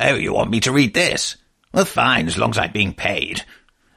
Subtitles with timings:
[0.00, 1.36] Oh, you want me to read this?
[1.72, 3.42] Well, fine, as long as I'm being paid.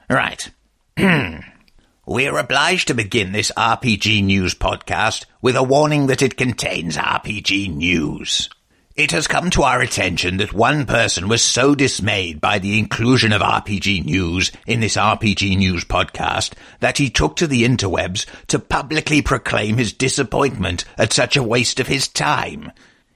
[0.10, 0.50] Right.
[0.98, 6.98] we are obliged to begin this RPG News podcast with a warning that it contains
[6.98, 8.50] RPG news.
[8.96, 13.32] It has come to our attention that one person was so dismayed by the inclusion
[13.32, 18.60] of RPG News in this RPG News podcast that he took to the interwebs to
[18.60, 22.72] publicly proclaim his disappointment at such a waste of his time.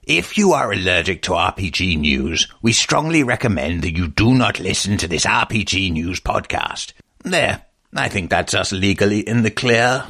[0.05, 4.97] If you are allergic to RPG news, we strongly recommend that you do not listen
[4.97, 6.93] to this RPG news podcast.
[7.23, 10.05] There, I think that's us legally in the clear.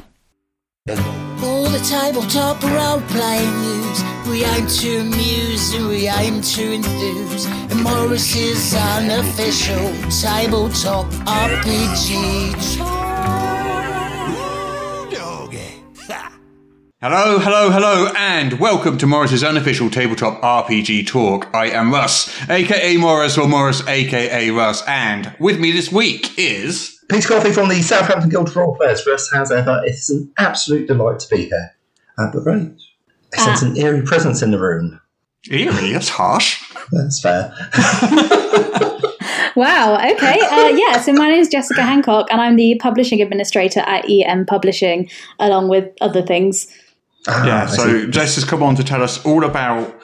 [0.86, 4.04] All the tabletop role playing news.
[4.28, 7.46] We aim to amuse and we aim to enthuse.
[7.46, 13.05] And Morrus's unofficial tabletop RPG.
[17.08, 21.46] Hello, hello, hello, and welcome to Morrus's unofficial tabletop RPG talk.
[21.54, 26.98] I am Russ, aka Morrus, or Morrus, aka Russ, and with me this week is.
[27.08, 29.02] Peter Coffey from the Southampton Guild of Role Players.
[29.02, 31.76] First, as ever, it's an absolute delight to be here.
[32.18, 32.72] Uh, but right,
[33.34, 35.00] I sense an eerie presence in the room.
[35.48, 36.60] Eerie, that's harsh.
[36.90, 37.54] That's fair.
[39.56, 39.96] Wow.
[39.96, 40.38] Okay.
[40.38, 41.00] Uh, yeah.
[41.00, 45.08] So my name is Jessica Hancock, and I'm the publishing administrator at EN Publishing,
[45.38, 46.66] along with other things.
[47.28, 48.06] Ah, Yeah, so.
[48.06, 49.94] Jess has come on to tell us all about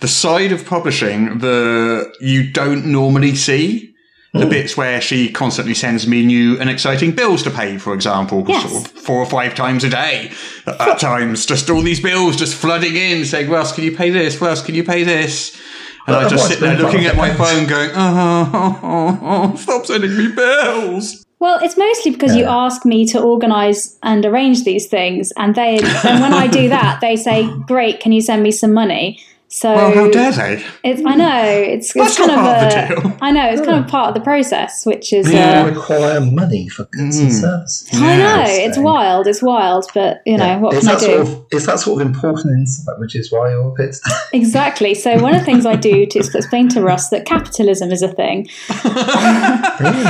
[0.00, 3.88] the side of publishing that you don't normally see.
[4.34, 8.42] The bits where she constantly sends me new and exciting bills to pay, for example,
[8.48, 8.62] Yes.
[8.70, 10.30] sort of four or five times a day
[10.66, 11.44] at times.
[11.44, 14.40] Just all these bills just flooding in, saying, Russ, can you pay this?
[14.40, 15.54] Russ, can you pay this?
[16.06, 19.18] And I just sit there looking at my phone going, oh, oh, oh,
[19.52, 21.21] oh, stop sending me bills.
[21.42, 25.78] Well, it's mostly because you ask me to organise and arrange these things, and they
[26.04, 29.18] and when I do that, they say, "Great, can you send me some money?"
[29.54, 30.64] So Well, how dare they?
[30.82, 33.18] it's I know it's That's it's kind not of part of the deal.
[33.20, 35.64] I know it's kind of part of the process, which is Yeah.
[35.64, 37.86] uh, require money for goods and services.
[37.92, 40.58] I know it's wild, it's wild, but you know Yeah.
[40.58, 41.06] what is can I do?
[41.06, 43.94] Sort of, is that sort of important insight, which is why you're a bit.
[44.32, 44.94] Exactly.
[44.94, 48.00] So one of the things I do to to explain to Russ that capitalism is
[48.00, 48.48] a thing,
[49.80, 50.06] really?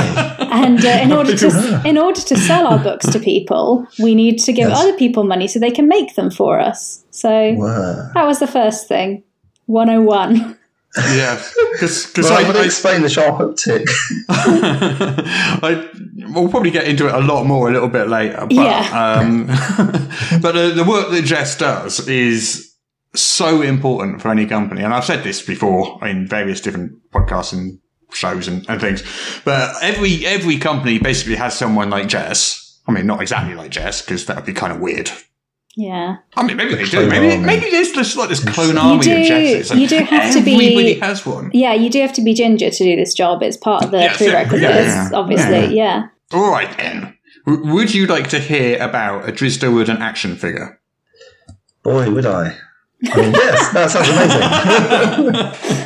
[0.51, 1.83] and uh, in order to Yeah.
[1.83, 4.79] in order to sell our books to people, we need to give Yes.
[4.79, 7.03] other people money so they can make them for us.
[7.11, 8.09] So Wow.
[8.13, 9.23] that was the first thing.
[9.67, 10.57] 101.
[10.95, 11.41] Yeah,
[11.71, 13.83] because Well, I, I would explain the sharp uptick.
[14.29, 15.89] I,
[16.31, 18.41] we'll probably get into it a lot more a little bit later.
[18.41, 19.17] But, Yeah.
[19.19, 19.47] um,
[20.41, 22.75] but uh, the work that Jess does is
[23.15, 24.83] so important for any company.
[24.83, 27.79] And I've said this before in various different podcasts and
[28.11, 29.03] shows and, and things.
[29.43, 32.79] But every, every company basically has someone like Jess.
[32.87, 35.09] I mean, not exactly like Jess, because that would be kind of weird.
[35.75, 36.17] Yeah.
[36.35, 37.07] I mean, maybe they do.
[37.09, 37.43] Maybe, army.
[37.45, 39.71] maybe there's just like this clone army do- of Jesses.
[39.71, 41.49] and you do have to be- Everybody has one.
[41.53, 43.41] Yeah, you do have to be ginger to do this job.
[43.41, 45.17] It's part of the Yes, yeah, prerequisites, yeah, yeah.
[45.17, 45.75] obviously.
[45.75, 46.07] Yeah.
[46.31, 47.17] All right, then.
[47.47, 50.79] W- would you like to hear about a Drizzt Do'Urden action figure?
[51.83, 52.55] Boy, would I.
[53.11, 55.83] I mean, yes, that sounds amazing.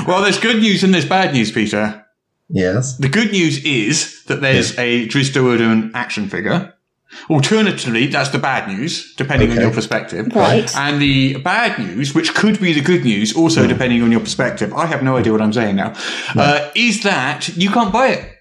[0.06, 2.04] Well, there's good news and there's bad news, Peter.
[2.48, 2.96] yes.
[2.98, 6.72] The good news is that there's a Drizzt Do'Urden action figure.
[7.30, 10.26] Alternatively, that's the bad news, depending on your perspective.
[10.34, 10.74] Right.
[10.76, 14.72] And the bad news, which could be the good news, also depending on your perspective,
[14.74, 15.94] I have no idea what I'm saying now,
[16.34, 18.32] uh, is that you can't buy it.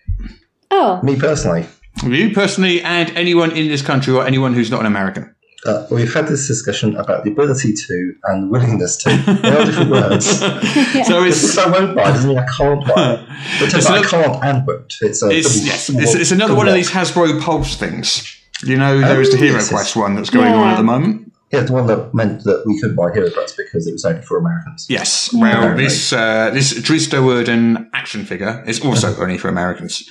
[0.71, 1.65] Oh, Me personally.
[2.03, 5.33] You personally, and anyone in this country or anyone who's not an American.
[5.65, 9.09] Uh, we've had this discussion about the ability to and willingness to.
[9.09, 10.27] They are different words.
[11.07, 13.19] So it's because I won't buy doesn't mean I can't buy it.
[13.59, 14.93] But It's just I another- can't and won't.
[15.01, 18.41] It's, a It's, yes, it's, it's another double one of these Hasbro Pulse things.
[18.63, 20.83] You know, there is the Oh, Hero yes, Quest one that's going on at the
[20.83, 21.33] moment.
[21.51, 24.21] Yeah, the one that meant that we couldn't buy Hero Quest because it was only
[24.21, 24.87] for Americans.
[24.89, 25.29] Yes.
[25.33, 30.09] Well, this uh, this Drizzt Do'Urden action figure is also only for Americans.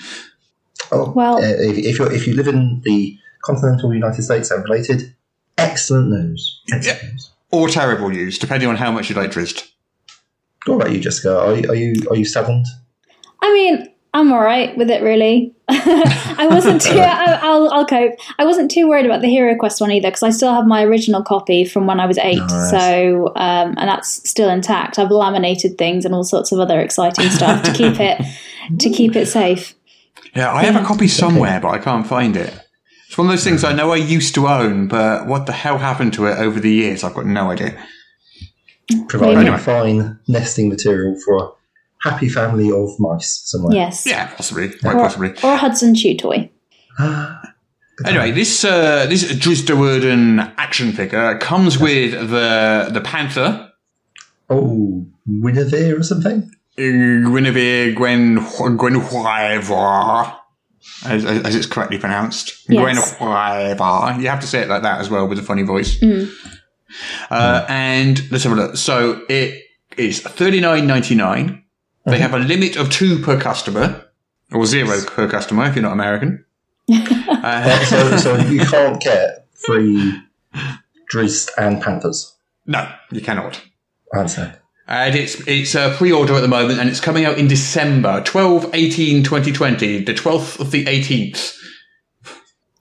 [0.92, 4.62] Oh, Well- uh, if, if, you're, if you live in the continental United States and
[4.64, 5.14] related,
[5.58, 6.60] excellent news.
[6.72, 7.30] Excellent news.
[7.50, 9.70] Or terrible news, depending on how much you like Drizzt.
[10.66, 11.38] What about you, Jessica?
[11.38, 12.66] Are, you- are you are you saddened?
[13.42, 15.52] I mean, I'm all right with it, really.
[15.68, 16.98] I wasn't too.
[16.98, 18.12] I, I'll, I'll cope.
[18.38, 20.84] I wasn't too worried about the Hero Quest one either because I still have my
[20.84, 22.38] original copy from when I was eight.
[22.38, 22.70] Nice.
[22.70, 24.98] So, um, and that's still intact.
[24.98, 28.22] I've laminated things and all sorts of other exciting stuff to keep it
[28.78, 29.74] to keep it safe.
[30.36, 32.54] Yeah, I have a copy somewhere, but I can't find it.
[33.08, 35.78] It's one of those things I know I used to own, but what the hell
[35.78, 37.02] happened to it over the years?
[37.04, 37.76] I've got no idea.
[39.08, 39.58] Providing Anyway.
[39.58, 41.48] fine nesting material for a
[42.04, 43.74] happy family of mice somewhere.
[43.74, 44.06] Yes.
[44.06, 45.30] Yeah, possibly, quite Or, possibly.
[45.42, 46.50] or a Hudson Chew toy.
[48.04, 53.70] Anyway, this uh, this Drizzt Do'Urden action figure comes with the the panther.
[54.50, 56.50] Oh, Guinevere or something?
[56.76, 60.36] Guinevere Gwen Gwenhwyvar,
[61.06, 62.68] as, as as it's correctly pronounced.
[62.68, 63.14] Yes.
[63.14, 64.20] Gwenhwyvar.
[64.20, 65.96] You have to say it like that as well with a funny voice.
[67.30, 68.76] Uh, and let's have a look.
[68.76, 69.62] So it
[69.96, 71.63] is thirty nine ninety nine.
[72.06, 74.04] They have a limit of two per customer,
[74.52, 76.44] or zero per customer if you're not American.
[77.46, 80.18] Uh, so, so you can't get free
[81.12, 82.34] Drizzt and Panthers.
[82.66, 83.60] no, you cannot.
[84.14, 84.58] I understand.
[84.88, 88.70] And it's it's a pre-order at the moment, and it's coming out in December 12,
[88.72, 91.54] 18, 2020, the 12th of the 18th.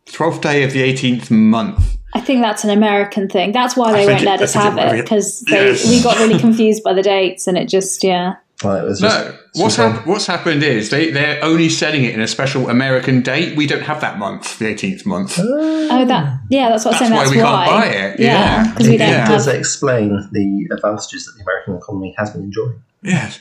[0.07, 1.97] 12th day of the 18th month.
[2.13, 3.51] I think that's an American thing.
[3.51, 5.89] That's why they won't it- let us have it because Yes.
[5.89, 8.35] we got really confused by the dates and it just yeah.
[8.63, 12.13] Well, it was just No, what's, hap- what's happened is they, they're only selling it
[12.13, 13.57] in a special American date.
[13.57, 15.37] We don't have that month, the 18th month.
[15.39, 18.19] Oh, that yeah, that's what I'm That's why That's we can't buy it.
[18.19, 18.25] Yeah,
[18.63, 18.71] Yeah.
[18.71, 19.27] because we don't Yeah.
[19.27, 19.55] does have.
[19.55, 22.81] explain the advantages that the American economy has been enjoying.
[23.03, 23.39] Yes.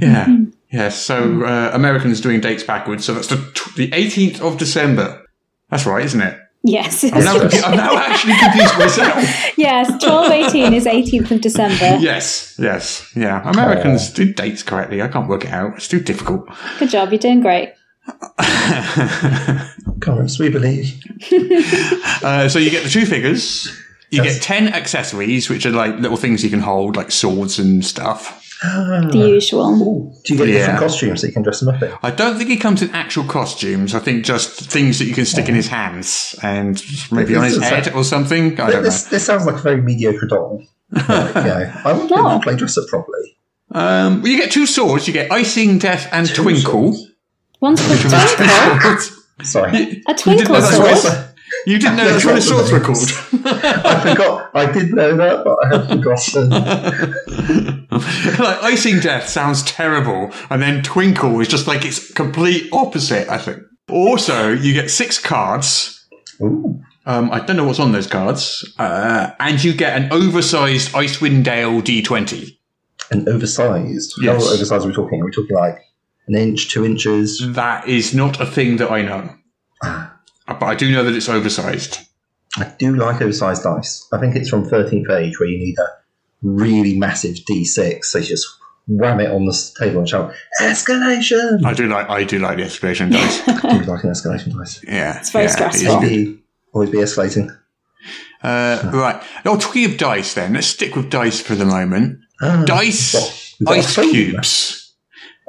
[0.00, 0.36] Yeah.
[0.72, 1.00] Yes.
[1.00, 3.04] So uh, Americans doing dates backwards.
[3.04, 5.24] So that's the, tw- the 18th of December.
[5.70, 6.38] That's right, isn't it?
[6.66, 9.52] Yes, I'm now, confu- I'm now actually confused myself.
[9.58, 10.02] yes.
[10.02, 11.98] Twelve eighteen is eighteenth of December.
[12.00, 13.42] Yes, yes, yeah.
[13.50, 15.02] Americans do dates correctly.
[15.02, 15.74] I can't work it out.
[15.76, 16.48] It's too difficult.
[16.78, 17.74] Good job, you're doing great.
[20.00, 20.94] Comments, we believe.
[22.24, 23.66] Uh, so you get the two figures.
[24.10, 24.34] You Yes.
[24.34, 28.42] get ten accessories, which are like little things you can hold, like swords and stuff.
[29.10, 29.70] The usual.
[29.82, 30.58] Ooh, do you get Yeah.
[30.58, 31.90] different costumes that you can dress him up in?
[32.02, 33.94] I don't think he comes in actual costumes.
[33.94, 36.82] I think just things that you can stick in his hands and
[37.12, 38.58] maybe on his head a- or something.
[38.60, 40.62] I don't This, this sounds like a very mediocre doll.
[40.90, 42.36] Like, yeah, I wonder No.
[42.38, 43.36] if they dress up properly.
[43.72, 45.06] Um, well, you get two swords.
[45.08, 46.96] You get icing, death, and Two twinkle.
[47.60, 47.98] One's called
[48.36, 48.98] Twinkle.
[49.42, 50.02] Sorry.
[50.06, 51.24] A twinkle know that's what sword.
[51.66, 53.08] You didn't know that's what the swords were called.
[53.46, 54.50] I forgot.
[54.54, 56.50] I did know that, but I have forgotten.
[58.38, 63.28] like icing death sounds terrible, and then twinkle is just like it's complete opposite.
[63.28, 63.62] I think.
[63.90, 66.06] Also, you get six cards.
[66.42, 66.80] Ooh.
[67.06, 71.44] Um, I don't know what's on those cards, uh, and you get an oversized Icewind
[71.44, 72.56] Dale D20.
[73.10, 74.14] An oversized.
[74.22, 74.42] Yes.
[74.42, 75.20] How oversized are we talking?
[75.20, 75.78] Are we talking like
[76.28, 77.40] an inch, two inches?
[77.54, 79.34] That is not a thing that I know,
[79.82, 80.08] Uh,
[80.64, 81.98] but I do know that it's oversized.
[82.56, 84.06] I do like oversized dice.
[84.12, 85.86] I think it's from 13th age where you need a
[86.42, 88.04] really massive D6.
[88.04, 88.46] So you just
[88.86, 91.64] wham it on the table and shout, escalation!
[91.64, 93.42] I do like I do like the escalation dice.
[93.64, 94.82] I do like an escalation dice.
[94.86, 96.00] Yeah, It's very yeah, stressful.
[96.00, 96.08] good.
[96.08, 97.48] Be, always be escalating.
[98.42, 99.22] Uh, right.
[99.46, 102.20] Oh, talking of dice, then let's stick with dice for the moment.
[102.42, 103.30] Ah, Dice, well,
[103.60, 104.94] we've got a ice cubes,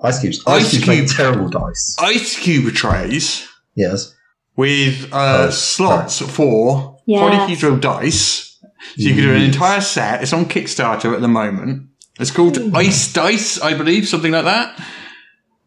[0.02, 0.44] Ice cubes.
[0.48, 1.08] Ice Ice, cubes cube.
[1.18, 1.96] terrible dice.
[2.00, 3.46] ice cube trays
[3.76, 4.15] Yes.
[4.56, 7.22] With uh, Oh, slots for Yes.
[7.22, 8.58] polyhedral dice.
[8.62, 10.22] So you can do an entire set.
[10.24, 11.90] It's on Kickstarter at the moment.
[12.20, 14.80] It's called Ice Dice, I believe, something like that.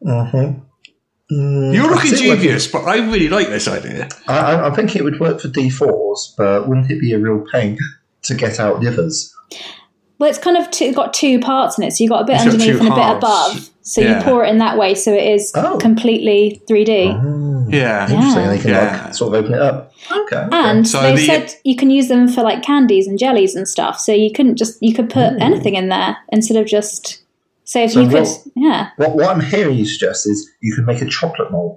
[0.05, 0.61] Mm-hmm.
[1.35, 4.09] Mm, You're looking think dubious, but I really like this idea.
[4.27, 7.45] I, I, I think it would work for D4s, but wouldn't it be a real
[7.53, 7.77] pain
[8.23, 9.35] to get out the others?
[10.19, 11.93] Well, it's kind of two, got two parts in it.
[11.93, 13.71] So you've got a bit It's underneath and a bit above.
[13.83, 14.19] So Yeah.
[14.19, 15.79] you pour it in that way, so it is Oh.
[15.79, 17.15] completely 3D.
[17.71, 18.11] Yeah.
[18.11, 18.47] Interesting.
[18.49, 19.01] They can Yeah.
[19.05, 19.93] like sort of open it up.
[20.11, 20.37] Okay.
[20.37, 20.49] okay.
[20.53, 23.67] And So they the- said you can use them for like candies and jellies and
[23.69, 24.01] stuff.
[24.01, 27.21] So you couldn't just you could put anything in there instead of just.
[27.65, 30.75] So if So you could, what- yeah, what, what I'm hearing you suggest is you
[30.75, 31.77] can make a chocolate mold.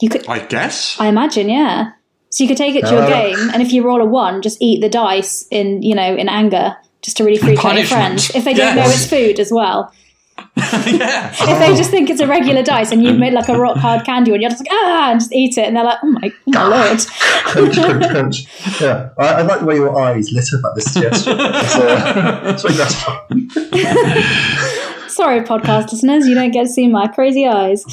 [0.00, 0.26] you could.
[0.28, 0.96] I guess.
[0.98, 1.90] I imagine, yeah.
[2.30, 4.42] So you could take it to a Uh, game, and if you roll a one,
[4.42, 7.86] just eat the dice in you know in anger, just to really freak out your
[7.86, 8.34] friends.
[8.34, 9.92] If they don't know it's food as well.
[10.56, 11.32] yeah.
[11.32, 14.04] If they just think it's a regular dice and you've made like a rock hard
[14.04, 16.32] candy and you're just like ah, and just eat it, and they're like, oh my,
[16.48, 16.98] oh my lord.
[17.44, 18.44] crunch, crunch, crunch.
[18.80, 21.36] Yeah, I, I like the way your eyes lit up at this suggestion.
[21.38, 23.50] It's, uh, it's very gratifying.
[25.08, 27.84] Sorry, podcast listeners, you don't get to see my crazy eyes.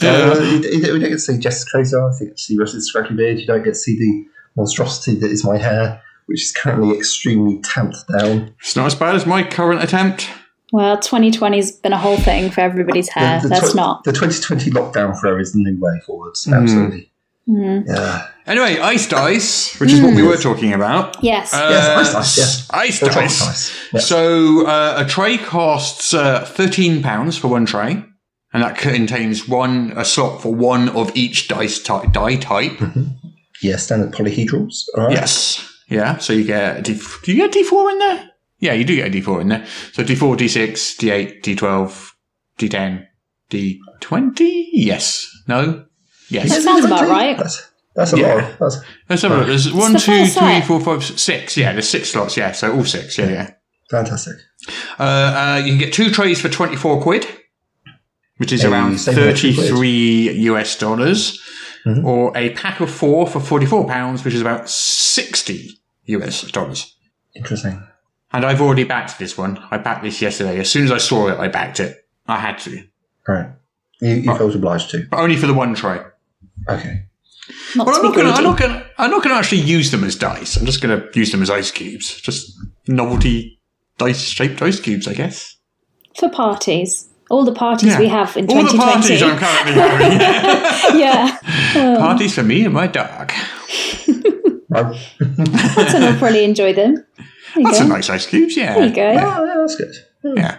[0.00, 2.86] Uh, you, you don't get to see Jess Crazy Eyes, you get to see Russ's
[2.86, 4.24] scraggly beard, you don't get to see the
[4.56, 6.00] monstrosity that is my hair,
[6.32, 8.54] which is currently extremely tamped down.
[8.60, 10.28] It's not as bad as my current attempt.
[10.72, 13.40] Well, 2020's been a whole thing for everybody's hair.
[13.42, 14.04] the, That's tw- not.
[14.04, 16.44] The 2020 lockdown forever is the new way forwards.
[16.46, 16.54] Hmm.
[16.54, 17.12] Absolutely.
[17.48, 17.90] Mm-hmm.
[17.90, 18.28] Yeah.
[18.46, 21.22] Anyway, ice dice, which is what we were talking about.
[21.22, 21.52] Yes.
[21.52, 22.68] Uh, Yes, ice dice, yes.
[22.70, 23.38] Ice Or dice.
[23.46, 24.06] dice, yes.
[24.08, 28.02] So uh, a tray costs uh, thirteen pounds for one tray,
[28.52, 32.80] and that contains one a slot for one of each dice ty- die type.
[33.62, 34.84] Yeah, standard polyhedrals.
[34.96, 35.12] All right.
[35.12, 36.18] Yes, yeah.
[36.18, 38.30] So you get a D- do you get D four in there?
[38.58, 39.66] Yeah, you do get a D four in there.
[39.92, 42.14] So D four, D six, D eight, D twelve,
[42.58, 43.06] D ten,
[43.50, 44.68] D twenty.
[44.72, 45.28] Yes.
[45.48, 45.86] No.
[46.28, 46.48] Yes.
[46.50, 47.36] That sounds about right.
[47.36, 48.34] That's, that's a Yeah.
[48.34, 48.44] lot.
[48.44, 48.76] Of, that's
[49.08, 49.46] Let's have a look.
[49.48, 50.66] There's one, the two, full three, set.
[50.66, 51.56] four, five, six.
[51.56, 52.36] Yeah, there's six slots.
[52.36, 53.18] Yeah, so all six.
[53.18, 53.50] Yeah, yeah.
[53.90, 54.36] fantastic.
[54.98, 57.26] Uh, uh, you can get two trays for 24 quid.
[58.38, 59.36] which is A around staple quid.
[59.38, 61.40] 33 US dollars,
[61.86, 62.04] Mhm.
[62.04, 66.94] or a pack of four for 44 pounds, which is about 60 US dollars.
[67.34, 67.82] Interesting.
[68.32, 69.58] And I've already backed this one.
[69.70, 70.58] I backed this yesterday.
[70.58, 72.06] As soon as I saw it, I backed it.
[72.26, 72.84] I had to,
[73.26, 73.46] Right.
[74.00, 75.06] You, you felt obliged to.
[75.10, 76.00] but only for the one try.
[76.68, 77.02] Okay.
[77.76, 78.86] Not Well, I'm not, gonna, I'm not gonna.
[78.98, 80.56] I'm not gonna actually use them as dice.
[80.56, 82.20] I'm just gonna use them as ice cubes.
[82.20, 82.52] Just
[82.86, 83.58] novelty
[83.98, 85.56] dice-shaped ice cubes, I guess.
[86.16, 87.08] For parties.
[87.32, 87.98] All the parties Yeah.
[87.98, 88.92] we have in All the 2020.
[88.92, 91.00] parties I'm currently having.
[91.00, 91.38] yeah.
[91.76, 93.32] Oh, parties for me and my dog.
[94.68, 94.96] Right.
[95.18, 96.18] that's enough.
[96.18, 96.94] Probably enjoy them.
[96.94, 97.82] There you That's go.
[97.84, 98.74] some nice ice cubes, yeah.
[98.74, 99.08] There you go.
[99.10, 99.94] Oh, yeah, that's good.
[100.36, 100.58] Yeah.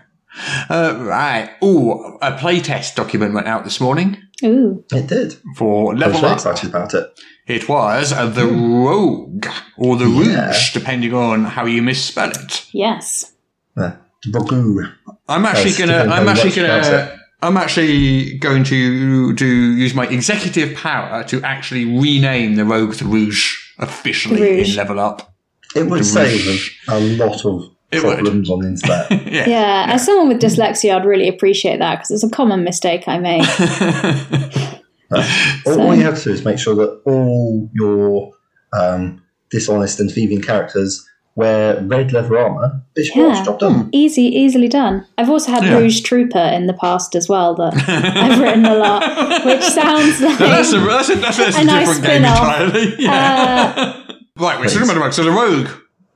[0.70, 1.50] Uh, right.
[1.62, 4.84] Oh, a playtest document went out this morning Ooh.
[4.92, 5.36] It did.
[5.56, 6.38] for I was Level very Up.
[6.38, 7.06] excited about it.
[7.48, 9.46] It was uh, the Rogue
[9.78, 10.48] or the Yeah.
[10.48, 12.66] Rouge, depending on how you misspell it.
[12.72, 13.34] Yes.
[13.78, 13.98] Yeah.
[14.32, 14.92] Rogu.
[15.28, 16.12] I'm actually Yes, gonna.
[16.14, 17.20] I'm actually what you pronounce gonna.
[17.42, 23.06] I'm actually going to do use my executive power to actually rename the Rogue the
[23.06, 24.70] Rouge officially Rouge.
[24.72, 25.34] in Level Up.
[25.76, 28.20] It would save a lot of It would.
[28.20, 29.12] problems on the internet.
[29.34, 29.50] Yeah.
[29.50, 29.86] Yeah.
[29.90, 33.42] As someone with dyslexia, I'd really appreciate that because it's a common mistake I make.
[35.66, 38.32] all, all you have to do is make sure that all your
[38.72, 42.82] um, dishonest and thieving characters wear red leather armor.
[42.96, 43.28] Bishop Yeah.
[43.30, 43.90] Watch, job done.
[43.92, 45.06] Easy, easily done.
[45.18, 45.78] I've also had Yeah.
[45.78, 50.38] Rouge Trooper in the past as well that I've written a lot, which sounds like
[50.38, 52.62] So that's a that's a, that's a, that's a A nice different game spin-off.
[52.62, 52.96] entirely.
[53.00, 54.04] Yeah.
[54.38, 55.14] right, we're talking about the Rogue.
[55.14, 55.70] So the Rogue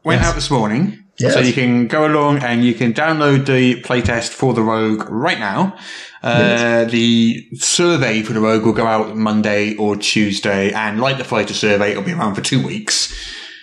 [0.03, 0.29] went Yes.
[0.29, 1.03] out this morning.
[1.19, 1.33] Yes.
[1.33, 5.39] So you can go along and you can download the playtest for the Rogue right
[5.39, 5.75] now.
[6.21, 11.23] Uh, The survey for the Rogue will go out Monday or Tuesday, and like the
[11.23, 13.11] fighter survey, it'll be around for two weeks.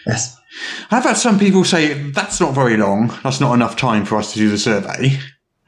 [0.07, 0.37] Yes.
[0.91, 3.09] I've had some people say that's not very long.
[3.23, 5.19] That's not enough time for us to do the survey.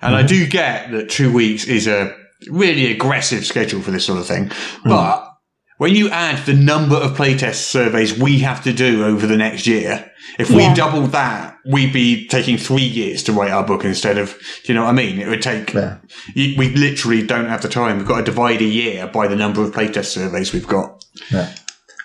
[0.00, 0.28] And I mm-hmm.
[0.28, 2.14] do get that two weeks is a
[2.50, 4.48] really aggressive schedule for this sort of thing.
[4.48, 4.84] Mm.
[4.84, 5.32] But
[5.78, 9.66] when you add the number of playtest surveys we have to do over the next
[9.66, 10.74] year, if we Yeah.
[10.74, 14.74] doubled that, we'd be taking three years to write our book instead of, do you
[14.74, 15.18] know what I mean?
[15.18, 15.96] It would take, Yeah.
[16.34, 17.98] you, we literally don't have the time.
[17.98, 21.04] We've got to divide a year by the number of playtest surveys we've got.
[21.30, 21.52] Yeah.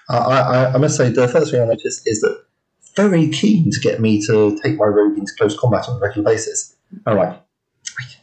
[0.09, 2.43] I, I, I must say, the first thing I noticed is that
[2.95, 6.31] very keen to get me to take my rogue into close combat on a regular
[6.31, 6.75] basis.
[7.05, 7.39] I'm like,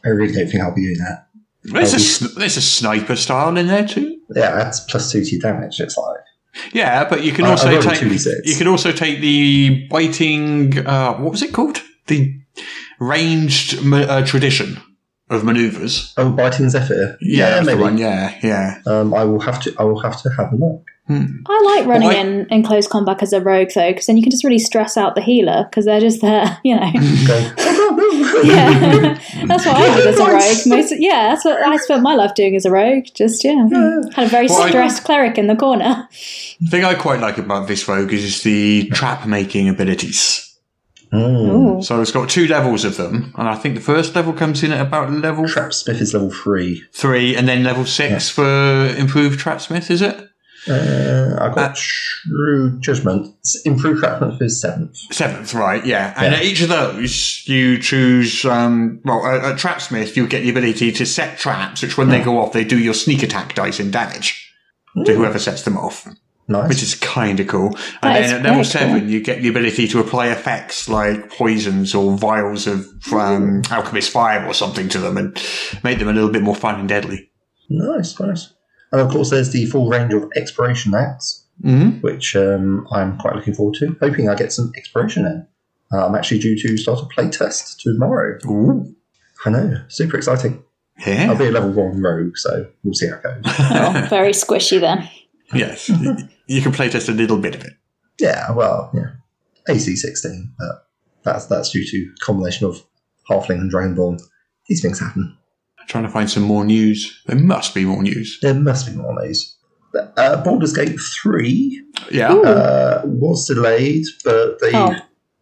[0.05, 1.27] I really don't think I'll be doing that.
[1.63, 4.19] There's, a, we- sn- there's a sniper style in there too.
[4.35, 5.79] Yeah, that's plus two to your damage.
[5.79, 6.19] It's like,
[6.73, 8.01] Yeah, but you can I- I also rolled take
[8.45, 10.77] you can also take the biting.
[10.85, 11.81] Uh, what was it called?
[12.07, 12.35] The
[12.99, 14.81] ranged uh, tradition
[15.29, 16.13] of maneuvers.
[16.17, 17.17] oh, biting Zephyr.
[17.21, 17.81] Yeah, that's the maybe.
[17.81, 17.97] one.
[17.97, 18.81] Yeah, yeah.
[18.87, 19.73] Um, I will have to.
[19.79, 20.85] I will have to have a look.
[21.09, 24.15] I like running Well, I- in, in close combat as a rogue though, because then
[24.17, 26.91] you can just really stress out the healer because they're just there, you know.
[28.43, 30.67] Yeah, that's what I did as a rogue.
[30.79, 33.05] Most, yeah, that's what I spent my life doing as a rogue.
[33.13, 33.67] Just yeah,
[34.13, 36.07] had a very Well, I- stressed cleric in the corner.
[36.61, 40.45] The thing I quite like about this rogue is the trap making abilities.
[41.11, 41.83] Mm.
[41.83, 44.71] So it's got two levels of them, and I think the first level comes in
[44.71, 46.83] at about level Trap Smith is level three.
[46.93, 48.45] three, and then level six for
[48.95, 49.89] improved trapsmith.
[49.89, 50.28] Is it
[50.67, 51.75] Uh, I've got Uh,
[52.27, 53.33] True Judgment.
[53.45, 54.97] S- Improved Trap Smith is seventh.
[55.11, 55.53] seventh?
[55.53, 56.13] Right, yeah.
[56.17, 56.39] And Yeah.
[56.39, 58.43] at each of those, you choose.
[58.45, 62.21] Um, well, at, at trapsmith, you get the ability to set traps, which when they
[62.21, 64.51] go off, they do your sneak attack dice in damage
[65.05, 66.07] to whoever sets them off.
[66.51, 66.67] Nice.
[66.67, 67.69] which is kind of cool.
[68.01, 69.07] That And is then at level seven, cool.
[69.09, 74.43] you get the ability to apply effects like poisons or vials of um, alchemist fire
[74.47, 75.39] or something to them and
[75.83, 77.29] make them a little bit more fun and deadly.
[77.69, 78.51] nice, nice.
[78.91, 81.99] And of course, there's the full range of Exploration Knacks, Mm-hmm.
[81.99, 83.93] which um, I'm quite looking forward to.
[83.99, 85.45] Hoping I get some exploration in.
[85.91, 88.37] Uh, I'm actually due to start a playtest tomorrow.
[88.45, 88.95] Ooh.
[89.45, 90.63] I know, super exciting.
[91.05, 91.27] Yeah.
[91.29, 93.43] I'll be a level one rogue, so we'll see how it goes.
[93.59, 95.09] Oh, very squishy then.
[95.53, 95.89] yes.
[96.47, 97.73] you can playtest a little bit of it.
[98.21, 99.11] yeah, well, yeah,
[99.67, 100.87] AC 16, but
[101.23, 102.81] that's that's due to combination of
[103.29, 104.21] Halfling and Dragonborn.
[104.69, 105.35] These things happen.
[105.89, 107.21] Trying to find some more news.
[107.25, 108.37] There must be more news.
[108.41, 109.55] There must be more news.
[110.17, 112.31] Uh, Baldur's Gate 3 Yeah.
[112.33, 114.95] Uh, was delayed, but they Oh.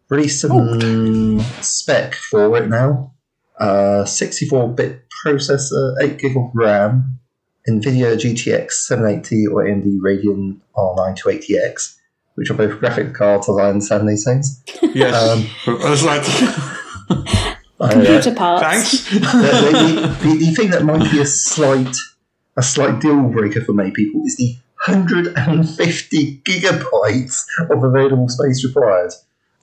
[0.08, 3.12] released some spec for it now.
[3.60, 7.18] Uh, 64-bit processor, 8 gig of RAM,
[7.68, 11.96] NVIDIA GTX 780 or AMD Radeon R9 280X,
[12.36, 14.62] which are both graphic cards as I understand these things.
[14.94, 15.14] Yes.
[15.14, 15.46] Um,
[15.84, 16.24] I was like,
[17.80, 18.62] Uh, Computer parts.
[18.64, 19.10] thanks.
[19.12, 21.94] the, the, the, the thing that might be a slight
[22.56, 24.56] a slight deal breaker for many people is the
[24.86, 29.12] 150 gigabytes of available space required,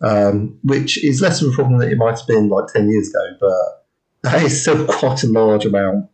[0.01, 3.09] um, which is less of a problem than it might have been like 10 years
[3.09, 3.85] ago, but
[4.31, 6.09] that is still quite a large amount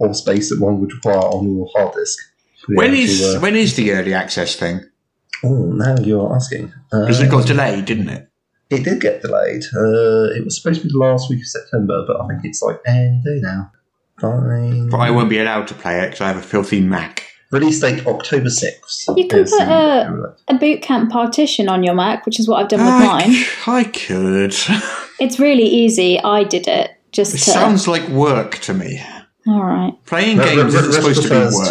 [0.00, 2.18] of space that one would require on your hard disk.
[2.60, 4.80] to be When able is to, uh, when is the early access thing?
[5.44, 6.72] oh, now you're asking.
[6.92, 8.25] Uh, Because it got delayed, didn't it?
[8.70, 9.62] It did get delayed.
[9.74, 12.62] Uh, it was supposed to be the last week of September, but I think it's
[12.62, 13.70] like any day now.
[14.20, 14.88] Fine.
[14.88, 17.22] But I won't be allowed to play it because I have a filthy Mac.
[17.52, 19.16] Release date October 6th.
[19.16, 22.60] You can is put a- A boot camp partition on your Mac, which is what
[22.60, 23.32] I've done with I, mine.
[23.32, 24.54] c- I could.
[25.18, 26.20] It's really easy.
[26.20, 27.50] I did it just It to.
[27.50, 29.00] sounds like work to me.
[29.46, 29.94] All right.
[30.04, 31.22] Playing Re- Re- games Re- isn't Rest supposed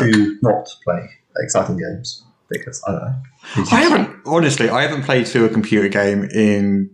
[0.02, 0.26] to be work.
[0.26, 3.16] to not play exciting games because I don't know.
[3.72, 4.70] I haven't honestly.
[4.70, 6.90] I haven't played through a computer game in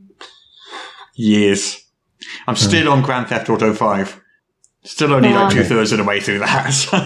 [1.15, 1.83] years.
[2.47, 2.59] I'm hmm.
[2.59, 4.21] still on Grand Theft Auto Five.
[4.83, 5.49] Still only like ah.
[5.49, 6.73] two thirds of the way through that.
[6.73, 6.97] So.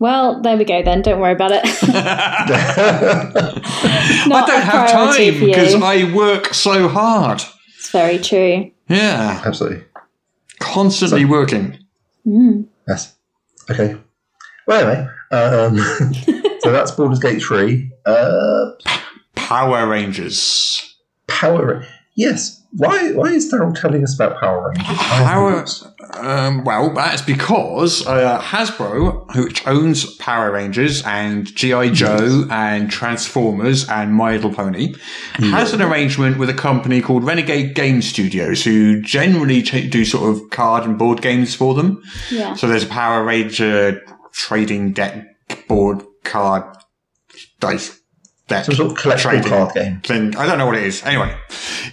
[0.00, 1.02] Well, there we go then.
[1.02, 1.62] Don't worry about it.
[1.64, 2.44] I
[4.46, 7.42] don't have time because I work so hard.
[7.78, 8.70] It's very true.
[8.88, 9.84] Yeah, Absolutely.
[10.58, 11.78] constantly working.
[12.24, 12.62] Hmm.
[12.86, 13.14] Yes.
[13.70, 13.96] Okay.
[14.66, 15.78] Well, anyway, um,
[16.60, 17.90] so that's Baldur's Gate 3.
[18.06, 18.70] Uh,
[19.34, 20.96] Power Rangers.
[21.26, 21.84] Power.
[22.16, 22.60] Yes.
[22.76, 24.96] Why Why is Daryl telling us about Power Rangers?
[24.98, 25.64] Power.
[26.14, 33.88] Um, well, that's because uh, Hasbro, which owns Power Rangers and GI Joe and Transformers
[33.88, 34.94] and My Little Pony,
[35.34, 40.30] has an arrangement with a company called Renegade Game Studios, who generally ch- do sort
[40.36, 42.02] of card and board games for them.
[42.30, 42.54] Yeah.
[42.54, 44.02] So there's a Power Ranger
[44.34, 45.26] trading deck
[45.68, 46.64] board card
[47.60, 48.00] dice
[48.48, 50.00] deck Some sort of collectible trading card game.
[50.00, 50.36] thing.
[50.36, 51.02] I don't know what it is.
[51.04, 51.34] Anyway,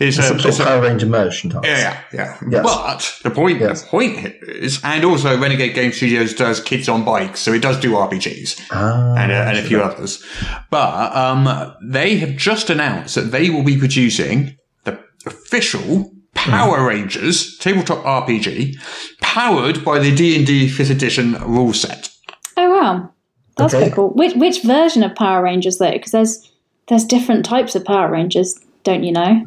[0.01, 1.61] it's a, Some sort it's of Power Ranger merchandise.
[1.63, 2.37] yeah, yeah, yeah.
[2.49, 2.63] Yes.
[2.63, 3.83] But the point, Yes.
[3.83, 7.79] the point is, and also Renegade Game Studios does Kids on Bikes, so it does
[7.79, 10.21] do RPGs Ah, and, uh, and a few others.
[10.69, 17.57] But um, they have just announced that they will be producing the official Power Rangers
[17.59, 18.75] tabletop RPG,
[19.21, 22.09] powered by the D and D Fifth Edition rule set.
[22.57, 23.11] Oh wow,
[23.57, 23.85] that's Okay.
[23.85, 24.09] quite cool.
[24.09, 25.91] Which which version of Power Rangers though?
[25.91, 26.51] Because there's
[26.87, 29.43] there's different types of Power Rangers, don't you know?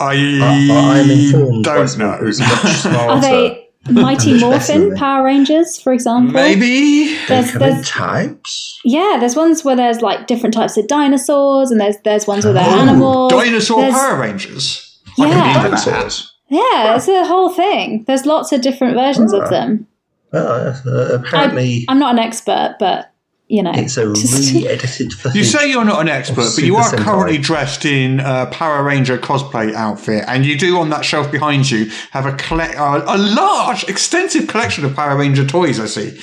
[0.00, 1.64] I, I, I'm informed.
[1.64, 2.12] don't know.
[2.12, 2.86] who's much.
[2.86, 4.94] Are they Mighty much better than Morphin.
[4.98, 6.32] Power Rangers, for example?
[6.34, 7.16] Maybe.
[7.28, 8.78] There's, Come in there's types.
[8.84, 12.52] yeah, there's ones where there's like different types of dinosaurs, and there's there's ones where
[12.54, 13.30] they're Oh, animals.
[13.32, 14.98] Dinosaur There's- Power Rangers.
[15.16, 15.26] Yeah.
[15.26, 15.84] I can get into that.
[15.92, 16.34] Dinosaurs.
[16.48, 18.04] Yeah, it's a whole thing.
[18.06, 19.38] There's lots of different versions Ah.
[19.42, 19.86] of them.
[20.32, 23.12] Uh, uh, apparently, I'm not an expert, but
[23.48, 26.76] you know, it's a just- re-edited for You say you're not an expert, but you
[26.76, 26.98] are Sentai.
[27.04, 31.68] currently dressed in a Power Ranger cosplay outfit, and you do on that shelf behind
[31.70, 35.80] you have a collect uh, a large, extensive collection of Power Ranger toys.
[35.80, 36.20] I see.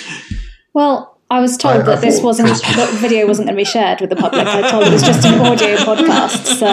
[0.74, 3.65] Well, I was told I- I that this wasn't that video wasn't going to be
[3.70, 4.48] shared with the public.
[4.48, 6.65] I told it was just an audio podcast, so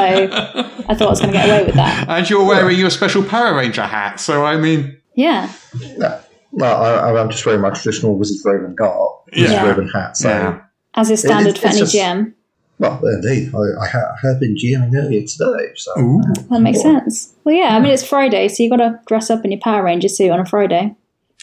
[0.89, 2.09] I thought I was going to get away with that.
[2.09, 5.53] And you're wearing your special Power Ranger hat, so I mean, Yeah,
[5.99, 6.21] Yeah.
[6.57, 9.67] Well, I, I'm just wearing my traditional Wizard Raven garb, Wizard Yeah.
[9.69, 10.17] Raven hat.
[10.17, 10.61] So, Yeah.
[10.95, 12.33] as is standard It- for any just- GM.
[12.79, 15.73] well, indeed, I, I, ha- I have been GMing earlier today.
[15.77, 17.35] So, That makes sense.
[17.45, 19.83] Well, yeah, I mean it's Friday, so you've got to dress up in your Power
[19.85, 20.95] Ranger suit on a Friday.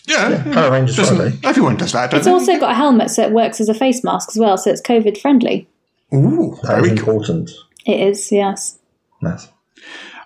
[0.08, 1.38] yeah, Power Rangers doesn't- Friday.
[1.44, 4.04] everyone does that, It's doesn't also got a helmet, so it works as a face
[4.04, 5.68] mask as well, so it's COVID friendly.
[6.14, 7.14] Ooh, That is very cool.
[7.16, 7.50] important.
[7.86, 8.78] It is, yes.
[9.22, 9.50] Yes.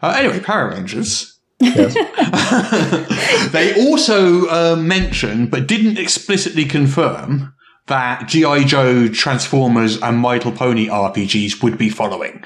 [0.01, 1.34] Uh, anyway, Power Rangers.
[1.59, 1.95] Yes.
[3.51, 7.53] They also uh, mentioned, but didn't explicitly confirm,
[7.87, 12.43] that GI Joe, Transformers, and My Little Pony RPGs would be following.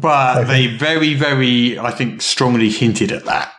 [0.00, 3.52] But they very, very, I think, strongly hinted at that.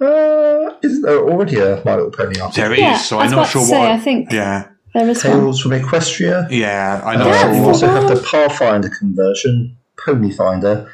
[0.00, 2.54] uh, isn't there already a My Little Pony RPG?
[2.54, 3.90] There is, Yeah, so I I'm not sure to say, what.
[3.90, 5.32] I think- Yeah, There is one.
[5.32, 6.48] Tales from Equestria.
[6.50, 10.88] yeah, I'm Uh, not Yeah, sure we also have the Pathfinder conversion, Pony Finder,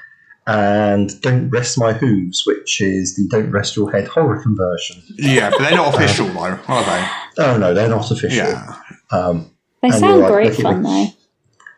[0.50, 5.00] and Don't Rest My Hooves, which is the Don't Rest Your Head horror conversion.
[5.16, 7.08] Yeah, but they're not official, though, are they?
[7.38, 8.48] Oh no, they're not official.
[8.48, 8.74] Yeah.
[9.12, 11.06] Um, They sound like, great fun though.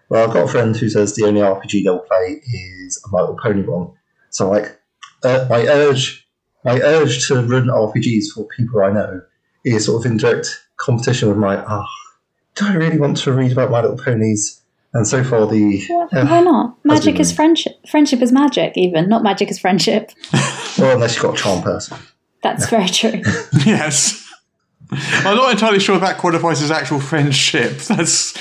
[0.08, 3.20] well, I've got a friend who says the only RPG they'll play is a My
[3.20, 3.90] Little Pony one.
[4.30, 4.80] So, like,
[5.22, 6.26] uh, my urge,
[6.64, 9.20] my urge to run RPGs for people I know
[9.66, 11.58] is sort of in direct competition with my.
[11.58, 11.86] Ah,
[12.54, 14.61] do I really want to read about My Little Ponies?
[14.94, 16.76] And so far, the Why uh, why not?
[16.84, 17.74] Magic been- is friendship.
[17.88, 20.10] Friendship is magic, even not magic is friendship.
[20.78, 21.96] well, unless you've got a charm person.
[22.42, 23.22] That's very true.
[23.64, 24.18] Yes.
[24.94, 27.78] I'm not entirely sure that qualifies as actual friendship.
[27.78, 28.34] That's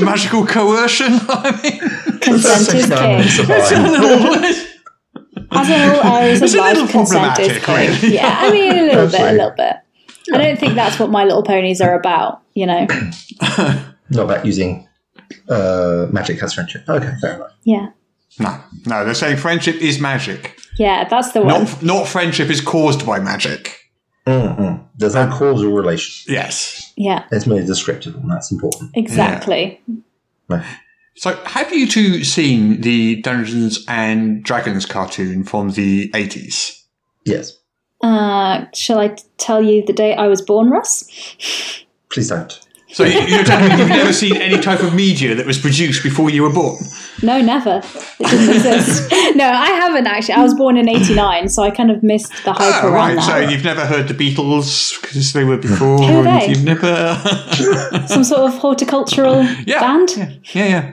[0.00, 1.12] magical coercion.
[1.28, 3.20] I mean, Consent is king.
[3.20, 4.34] it's a little,
[5.52, 7.76] As in all areas of It's a little life, consent is king.
[7.76, 8.14] really.
[8.14, 9.76] Yeah, I mean a little bit, a little bit.
[10.32, 12.40] I don't think that's what My Little Ponies are about.
[12.54, 12.86] You know?
[14.08, 14.88] Not about using
[15.48, 16.88] uh, magic has friendship.
[16.88, 17.52] Okay, fair enough.
[17.64, 17.90] Yeah,
[18.38, 20.58] no, no, they're saying friendship is magic.
[20.78, 21.64] yeah, that's the one.
[21.64, 23.80] Not, not friendship is caused by magic.
[24.26, 24.82] Mm-mm.
[24.96, 26.32] There's no causal relation.
[26.32, 26.92] Yes.
[26.96, 28.92] Yeah, It's merely descriptive, and that's important.
[28.94, 29.80] exactly.
[31.16, 36.82] So, have you two seen the Dungeons and Dragons cartoon from the 80s?
[37.24, 37.56] Yes.
[38.02, 41.04] Uh, shall I tell you the day I was born, Russ?
[42.10, 42.58] Please don't.
[42.94, 46.02] So, you- you're telling me you've never seen any type of media that was produced
[46.02, 46.78] before you were born?
[47.22, 47.80] No, never.
[48.20, 49.10] It didn't exist.
[49.36, 50.34] no, I haven't actually.
[50.34, 53.24] I was born in '89, so I kind of missed the hype Oh, around right.
[53.24, 55.98] So, you've never heard the Beatles because they were before?
[55.98, 56.48] Who are and they?
[56.50, 57.16] You've never.
[58.06, 59.80] Some sort of horticultural Yeah.
[59.80, 60.10] band.
[60.16, 60.90] yeah, yeah.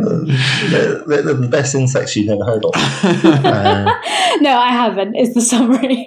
[0.69, 2.73] They're, they're the best insects you've never heard of.
[4.41, 5.15] No, I haven't.
[5.15, 6.05] Is the summary.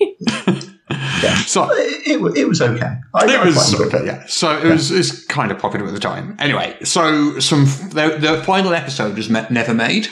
[1.47, 2.93] So, It, it, it was okay.
[3.15, 4.07] I, It I was okay, it.
[4.07, 4.25] yeah.
[4.27, 6.37] So it was it's kind of popular at the time.
[6.39, 10.09] Anyway, so some the, the final episode was me- never made.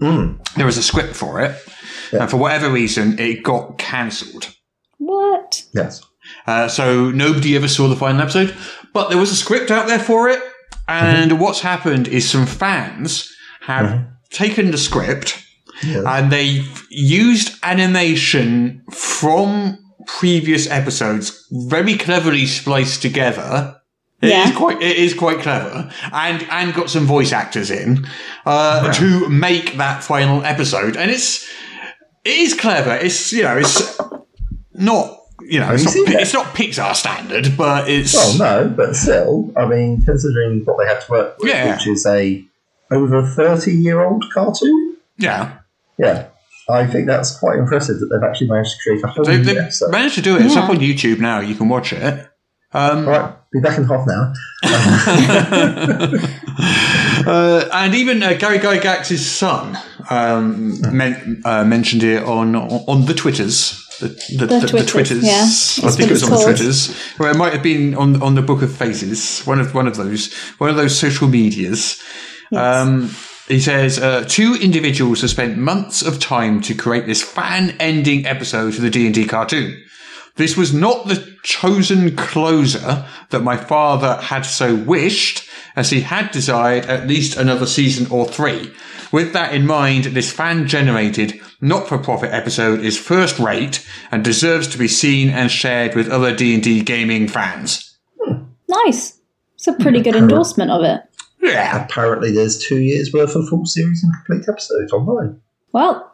[0.00, 0.38] Mm.
[0.54, 1.54] There was a script for it,
[2.12, 2.22] Yeah.
[2.22, 4.54] and for whatever reason, it got cancelled.
[4.98, 5.62] What?
[5.74, 6.00] Yes.
[6.46, 8.54] Uh, so nobody ever saw the final episode,
[8.94, 10.40] but there was a script out there for it.
[10.88, 13.30] And what's happened is some fans
[13.62, 15.42] have taken the script
[15.84, 16.04] Yes.
[16.06, 19.78] and they've used animation from
[20.18, 23.76] previous episodes, very cleverly spliced together.
[24.22, 24.52] It is Yeah.
[24.56, 24.82] quite.
[24.82, 28.06] It is quite clever, and and got some voice actors in
[28.44, 31.46] uh, to make that final episode, and it's
[32.24, 32.94] it is clever.
[32.96, 33.98] It's you know it's
[34.74, 36.20] not you know it's not, seen Pi- that?
[36.22, 40.86] it's not Pixar standard, but it's Well, no, but still, I mean, considering what they
[40.86, 41.72] had to work with, Yeah.
[41.76, 42.44] which is a
[42.90, 45.52] over thirty-year-old cartoon, yeah.
[45.98, 46.26] yeah,
[46.68, 49.44] I think that's quite impressive that they've actually managed to create a whole They, new
[49.44, 49.90] they episode.
[49.90, 50.46] managed to do it.
[50.46, 51.40] It's up on YouTube now.
[51.40, 52.26] You can watch it.
[52.72, 54.32] Um, All right, be back in half an hour.
[57.26, 59.76] uh, and even uh, Gary Gygax's son
[60.08, 63.86] um, men- uh, mentioned it on on the Twitters.
[64.00, 65.24] The, the, the, the Twitters, Twitters.
[65.24, 65.42] yeah.
[65.88, 66.44] I think it was it's on the.
[66.44, 66.96] Twitters.
[67.18, 69.42] Well, it might have been on on the Book of Faces.
[69.44, 70.32] One of one of those.
[70.58, 72.00] One of those social medias.
[72.54, 73.10] Um,
[73.50, 78.74] he says uh, two individuals have spent months of time to create this fan-ending episode
[78.74, 79.82] for the D and D cartoon.
[80.36, 86.30] This was not the chosen closer that my father had so wished, as he had
[86.30, 88.72] desired at least another season or three.
[89.12, 95.28] With that in mind, this fan-generated, not-for-profit episode is first-rate and deserves to be seen
[95.28, 97.98] and shared with other D&D gaming fans.
[98.68, 99.20] Nice.
[99.56, 101.02] It's a pretty good endorsement of it.
[101.42, 101.84] Yeah.
[101.84, 105.40] Apparently, there's two years worth of full series and complete episodes online.
[105.72, 106.06] Well,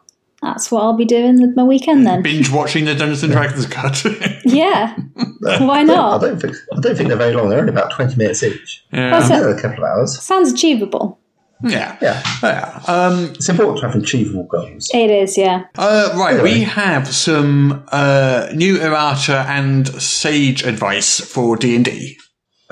[0.43, 2.23] that's what I'll be doing with my weekend then.
[2.23, 4.05] Binge watching the Dungeons and Dragons cut.
[4.45, 4.95] Yeah.
[5.41, 6.21] Why I not?
[6.21, 7.49] don't think I don't think they're very long.
[7.49, 8.85] They're only about twenty minutes each.
[8.93, 9.11] yeah.
[9.11, 9.59] That's Yeah, it.
[9.59, 10.21] a couple of hours.
[10.23, 11.19] Sounds achievable.
[11.65, 11.97] Yeah.
[12.03, 12.83] Yeah, Yeah.
[12.87, 14.91] Um, it's important to have achievable goals.
[14.95, 15.65] It is, yeah.
[15.77, 22.19] Uh, right, we have some uh, new errata and sage advice for D and D.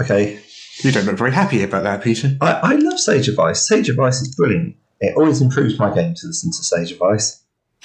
[0.00, 0.38] Okay,
[0.84, 2.36] You don't look very happy about that, Peter.
[2.42, 3.66] I, I love Sage Advice.
[3.66, 4.76] Sage Advice is brilliant.
[5.00, 7.42] It always improves my game to listen to Sage Advice.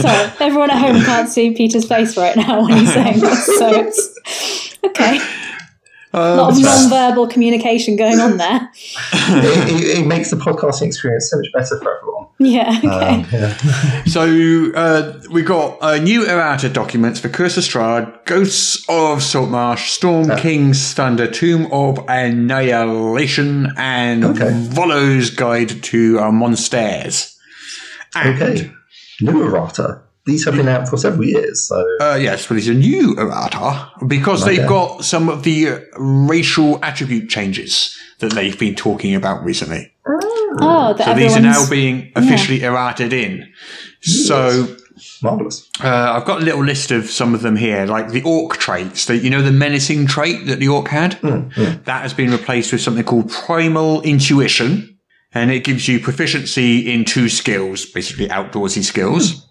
[0.00, 3.68] Sorry, everyone at home can't see Peter's face right now when he's saying this, so
[3.74, 5.18] it's okay.
[6.18, 8.70] A lot of non-verbal communication going on there.
[9.12, 12.26] it, it, it makes the podcasting experience so much better for everyone.
[12.38, 13.20] Yeah, okay.
[13.20, 14.02] Um, yeah.
[14.06, 19.90] So uh, we got uh, new errata documents for Curse of Strahd, Ghosts of Saltmarsh,
[19.90, 24.50] Storm King's Thunder, Tomb of Annihilation, and Okay.
[24.52, 27.38] Volo's Guide to uh, Monsters.
[28.14, 28.70] And, Okay.
[29.20, 30.02] New errata.
[30.26, 33.88] These have been out for several years, so Uh, yes, but these are new errata
[34.08, 39.44] because they've got some of the uh, racial attribute changes that they've been talking about
[39.44, 39.92] recently.
[40.58, 43.46] Oh, that So these are now being officially errated in.
[44.00, 44.76] So
[45.22, 45.68] marvelous.
[45.82, 49.06] uh, I've got a little list of some of them here, like the orc traits.
[49.06, 51.12] That you know, the menacing trait that the orc had.
[51.22, 54.98] That has been replaced with something called primal intuition,
[55.32, 59.42] and it gives you proficiency in two skills, basically outdoorsy skills.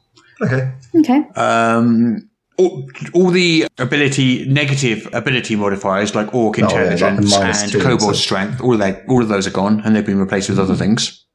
[0.42, 0.72] Okay.
[0.96, 1.24] Okay.
[1.36, 7.64] Um, all, all the ability negative ability modifiers like orc Oh, yeah, like intelligence minus
[7.64, 8.16] and two kobold stuff.
[8.16, 10.76] strength, all of that, all of those are gone, and they've been replaced with other
[10.76, 11.26] things.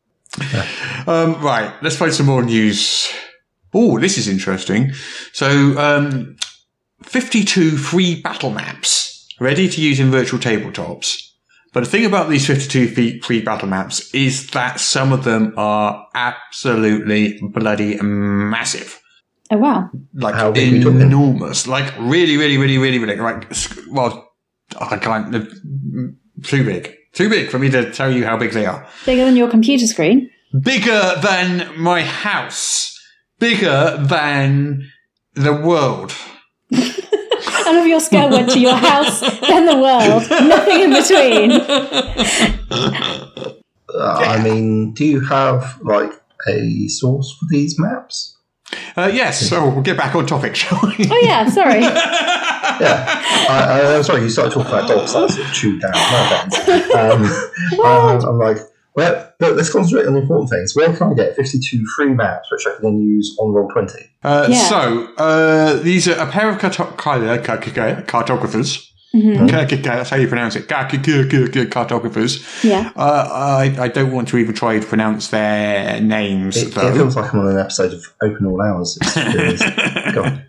[1.06, 3.12] Um, right, let's find some more news.
[3.74, 4.92] Oh, this is interesting.
[5.32, 6.36] So, um,
[7.02, 11.29] 52 free battle maps ready to use in virtual tabletops.
[11.72, 15.54] But the thing about these 52 feet free battle maps is that some of them
[15.56, 19.00] are absolutely bloody massive
[19.52, 19.90] Oh wow.
[20.14, 23.52] like How big we enormous, like really, really, really, really, really, like
[23.90, 24.32] well,
[24.80, 25.32] I can't
[26.44, 28.86] too big, too big for me to tell you how big they are.
[29.04, 30.30] Bigger than your computer screen.
[30.62, 32.96] Bigger than my house,
[33.40, 34.88] bigger than
[35.34, 36.14] the world.
[37.70, 41.52] I love your scale went to your house, then the world, nothing in between.
[43.92, 46.12] Uh, I mean, do you have like
[46.48, 48.36] a source for these maps?
[48.96, 51.06] Uh, yes, so we'll get back on topic, shall we?
[51.10, 51.82] Oh yeah, sorry.
[52.80, 53.04] Yeah,
[53.50, 54.22] I, I, I'm sorry.
[54.22, 55.14] You started talking about dogs.
[55.14, 55.90] I sort of chewed down.
[55.92, 56.94] No offense.
[56.94, 58.56] Um, I'm, I'm like,
[58.94, 60.74] well, look, let's concentrate on the important things.
[60.74, 63.92] Where can I get 52 free maps, which I can then use on roll 20?
[64.22, 64.68] Uh, Yeah.
[64.68, 68.86] So, uh, these are a pair of carto- car- uh, car- car- cartographers.
[69.14, 69.46] Mm-hmm.
[69.82, 70.68] That's how you pronounce it.
[70.68, 72.62] Car- car- car- car- Cartographers.
[72.62, 72.92] Yeah.
[72.94, 77.16] Uh, I, I don't want to even try to pronounce their names, It, it feels
[77.16, 78.96] like I'm on an episode of Open All Hours.
[79.00, 79.12] It's,
[79.64, 80.42] it's, go on.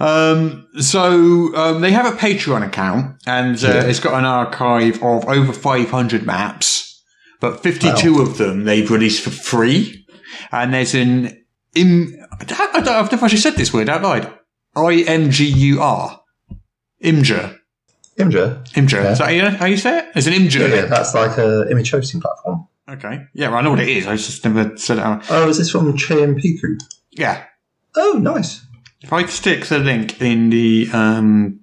[0.00, 3.80] Um, so um, they have a Patreon account, and uh, Yeah.
[3.84, 6.87] it's got an archive of over 500 maps,
[7.40, 10.06] but 52 of them they've released for free.
[10.52, 12.14] And there's an im.
[12.40, 14.32] I don't, I don't, I've never actually said this word out loud.
[14.76, 16.20] I M G U R.
[17.02, 17.58] Imgur.
[18.18, 18.64] Imgur.
[18.72, 18.92] Imgur.
[19.02, 19.12] Yeah.
[19.12, 20.06] Is that how you, how you say it?
[20.14, 20.70] There's an Yeah, Imgur.
[20.76, 22.66] yeah, that's like a image hosting platform.
[22.88, 23.26] Okay.
[23.34, 24.06] Yeah, well, I know what it is.
[24.06, 25.22] I just never said it out.
[25.30, 26.78] Oh, is this from Czepeku?
[27.10, 27.44] Yeah.
[27.94, 28.64] Oh, nice.
[29.02, 31.60] If I stick the link in the um,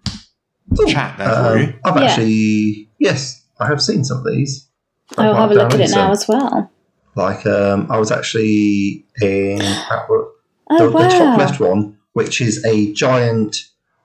[0.79, 1.65] Ooh, chat there for you.
[1.67, 2.03] Um, I've Yeah.
[2.07, 4.64] actually, yes, I have seen some of these.
[5.17, 6.71] I'll I've a look at it now as well.
[7.15, 10.31] Like, um, I was actually in at the,
[10.71, 13.55] Oh the top left one, which is a giant.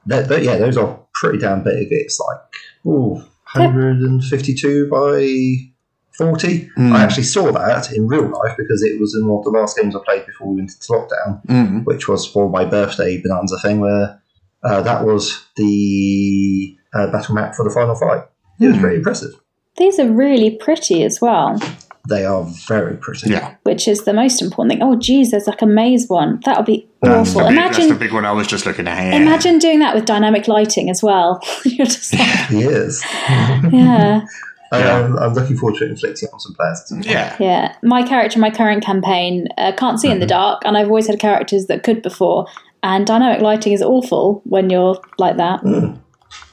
[0.06, 1.88] That, that- yeah, those are pretty damn big.
[1.90, 2.38] It's like
[2.86, 3.22] ooh,
[3.54, 5.70] 152 by
[6.16, 6.68] 40.
[6.76, 6.92] Hmm.
[6.92, 9.76] I actually saw that in real life because it was in one of the last
[9.78, 11.84] games I played before we went into lockdown, Mm.
[11.84, 14.20] which was for my birthday bonanza thing, where
[14.62, 18.24] uh, that was the uh, battle map for the final fight.
[18.60, 19.30] It was pretty impressive.
[19.80, 21.58] These are really pretty as well,
[22.08, 23.30] They are very pretty.
[23.30, 23.54] Yeah.
[23.64, 24.82] which is the most important thing.
[24.82, 26.40] Oh geez, there's like a maze one.
[26.44, 27.48] That would be That's the, awful.
[27.50, 29.20] big, that's the Imagine big one I was just looking at here.
[29.22, 31.40] imagine doing that with dynamic lighting as well.
[31.64, 33.02] You're just like, He is.
[33.28, 34.22] yeah.
[34.72, 36.78] Um, I'm looking forward to inflicting on some players.
[36.80, 37.10] at some point.
[37.10, 37.36] Yeah.
[37.40, 40.20] Yeah, my character, in my current campaign, uh, can't see in Mm-hmm.
[40.20, 42.46] the dark, and I've always had characters that could before.
[42.84, 45.64] And dynamic lighting is awful when you're like that.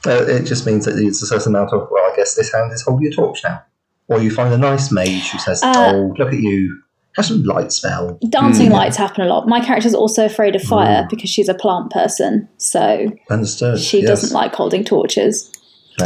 [0.06, 2.72] Uh, it just means that there's a certain amount of, well, I guess this hand
[2.72, 3.62] is holding a torch now.
[4.08, 6.82] Or you find a nice mage who says, Uh, oh, look at you,
[7.16, 8.18] have some light spell.
[8.28, 8.72] Dancing Mm.
[8.72, 9.46] lights happen a lot.
[9.48, 13.78] My character's also afraid of fire because she's a plant person, so Understood.
[13.78, 14.08] she yes.
[14.08, 15.50] doesn't like holding torches.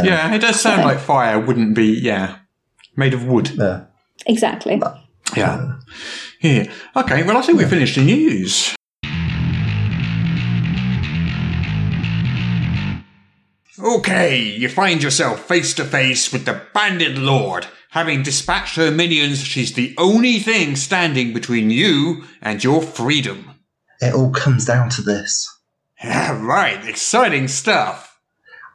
[0.03, 0.89] Yeah, it does sound Okay.
[0.89, 2.37] like fire wouldn't be, yeah,
[2.97, 3.51] made of wood.
[3.51, 3.81] Yeah.
[4.25, 4.81] Exactly.
[5.37, 5.73] Yeah.
[6.41, 6.65] Yeah.
[6.95, 8.75] Okay, well, I think we finished the news.
[13.83, 17.67] Okay, you find yourself face to face with the Bandit Lord.
[17.89, 23.51] Having dispatched her minions, she's the only thing standing between you and your freedom.
[23.99, 25.49] It all comes down to this.
[26.01, 28.17] Yeah, right, exciting stuff.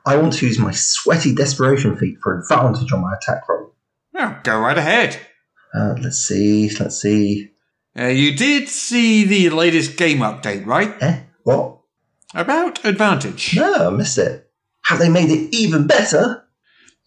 [0.05, 3.75] I want to use my sweaty desperation feat for advantage on my attack roll.
[4.13, 5.19] Well, go right ahead.
[5.75, 7.53] Uh, let's see, let's see.
[7.99, 10.95] Uh, you did see the latest game update, right?
[11.01, 11.21] Eh?
[11.45, 11.79] What?
[12.35, 13.57] About advantage.
[13.57, 14.48] No, I missed it.
[14.89, 16.45] Have they made it even better?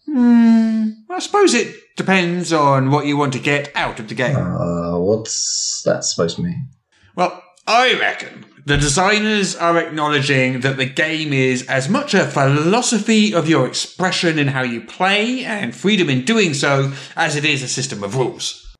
[0.06, 4.36] Hmm, I suppose it depends on what you want to get out of the game.
[4.36, 6.68] Uh, what's that supposed to mean?
[7.16, 13.34] Well, I reckon the designers are acknowledging that the game is as much a philosophy
[13.34, 17.64] of your expression in how you play and freedom in doing so as it is
[17.64, 18.76] a system of rules.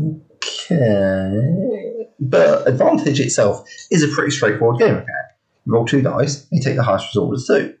[0.00, 2.08] Okay.
[2.18, 5.30] But Advantage itself is a pretty straightforward game mechanic.
[5.64, 7.76] You roll two dice, you take the highest result with two.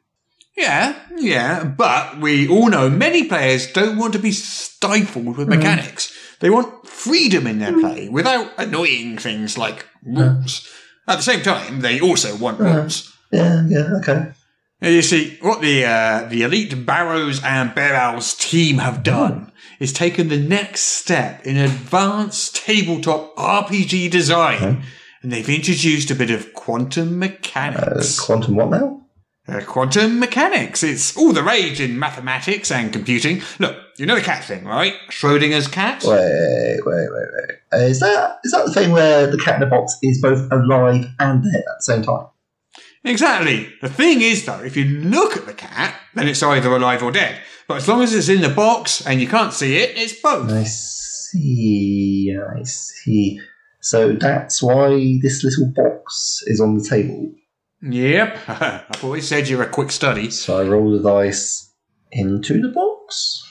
[0.56, 5.58] Yeah, yeah, but we all know many players don't want to be stifled with mm-hmm.
[5.58, 6.12] mechanics.
[6.40, 7.80] They want freedom in their mm.
[7.80, 10.34] play without annoying things like uh-huh.
[10.34, 10.68] rules.
[11.08, 12.80] At the same time, they also want uh-huh.
[12.80, 13.16] rules.
[13.30, 14.32] Yeah, yeah, okay.
[14.82, 19.02] You see, what the uh, the elite Barrows and Barrels team have mm-hmm.
[19.04, 24.82] done is taken the next step in advanced tabletop RPG design,
[25.22, 28.20] and they've introduced a bit of quantum Uh, mechanics.
[28.20, 29.01] quantum what now?
[29.48, 30.84] Uh, quantum mechanics.
[30.84, 33.42] It's all the rage in mathematics and computing.
[33.58, 34.94] Look, you know the cat thing, right?
[35.10, 36.04] Schrodinger's cat?
[36.04, 37.58] Wait, wait, wait, wait.
[37.72, 40.48] Uh, is that is that the thing where the cat in the box is both
[40.52, 42.26] alive and dead at the same time?
[43.04, 43.68] Exactly.
[43.80, 47.10] The thing is, though, if you look at the cat, then it's either alive or
[47.10, 47.40] dead.
[47.66, 50.52] But as long as it's in the box and you can't see it, it's both.
[50.52, 53.40] I see, I see.
[53.80, 57.32] So that's why this little box is on the table.
[57.82, 58.38] Yep.
[58.48, 60.30] I've always said you're a quick study.
[60.30, 61.72] So I roll the dice
[62.10, 63.42] into the box.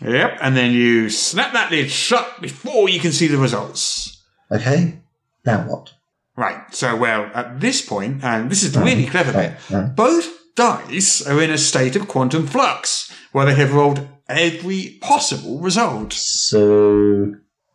[0.00, 0.38] Yep.
[0.40, 4.22] And then you snap that lid shut before you can see the results.
[4.50, 5.00] Okay,
[5.44, 5.92] now what?
[6.36, 6.72] Right.
[6.72, 9.10] So, well, at this point, and this is the really mm.
[9.10, 9.94] clever bit, mm.
[9.96, 15.60] both dice are in a state of quantum flux, where they have rolled every possible
[15.60, 16.12] result.
[16.12, 17.34] So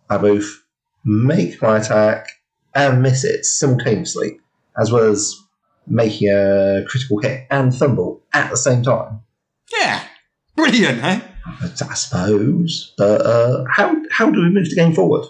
[0.10, 0.64] I both
[1.04, 2.28] make my attack
[2.74, 4.40] and miss it simultaneously,
[4.80, 5.43] as well as
[5.88, 9.22] making a critical hit and fumble at the same time.
[9.72, 10.04] Yeah.
[10.56, 11.22] Brilliant, eh?
[11.62, 12.94] I suppose.
[12.98, 15.26] But uh, how how do we move the game forward?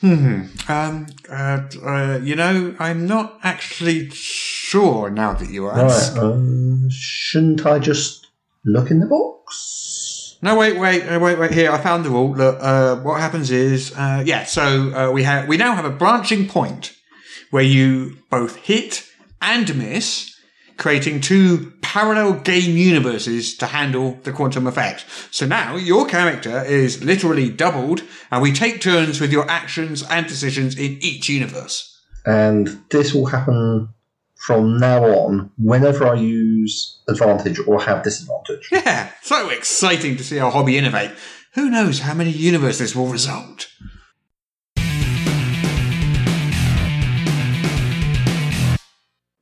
[0.00, 0.42] Hmm.
[0.68, 6.14] Um, uh, uh, you know, I'm not actually sure now that you ask.
[6.14, 6.22] Right.
[6.22, 8.28] Um, shouldn't I just
[8.64, 10.38] look in the box?
[10.40, 11.50] No, wait, wait, uh, wait, wait.
[11.50, 12.32] Here, I found the rule.
[12.36, 14.44] Look, uh, what happens is, uh, yeah.
[14.44, 16.94] So uh, we have we now have a branching point
[17.50, 19.04] where you both hit
[19.40, 20.34] and miss,
[20.76, 25.04] creating two parallel game universes to handle the quantum effect.
[25.30, 30.26] So now your character is literally doubled, and we take turns with your actions and
[30.26, 32.00] decisions in each universe.
[32.26, 33.88] And this will happen
[34.46, 38.68] from now on whenever I use advantage or have disadvantage.
[38.72, 41.10] Yeah, so exciting to see our hobby innovate.
[41.54, 43.68] Who knows how many universes will result?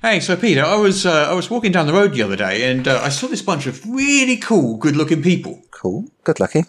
[0.06, 2.70] Hey, so Peter, I was uh, I was walking down the road the other day
[2.70, 5.64] and uh, I saw this bunch of really cool, good-looking people.
[5.72, 6.08] Cool.
[6.22, 6.62] Good lucky.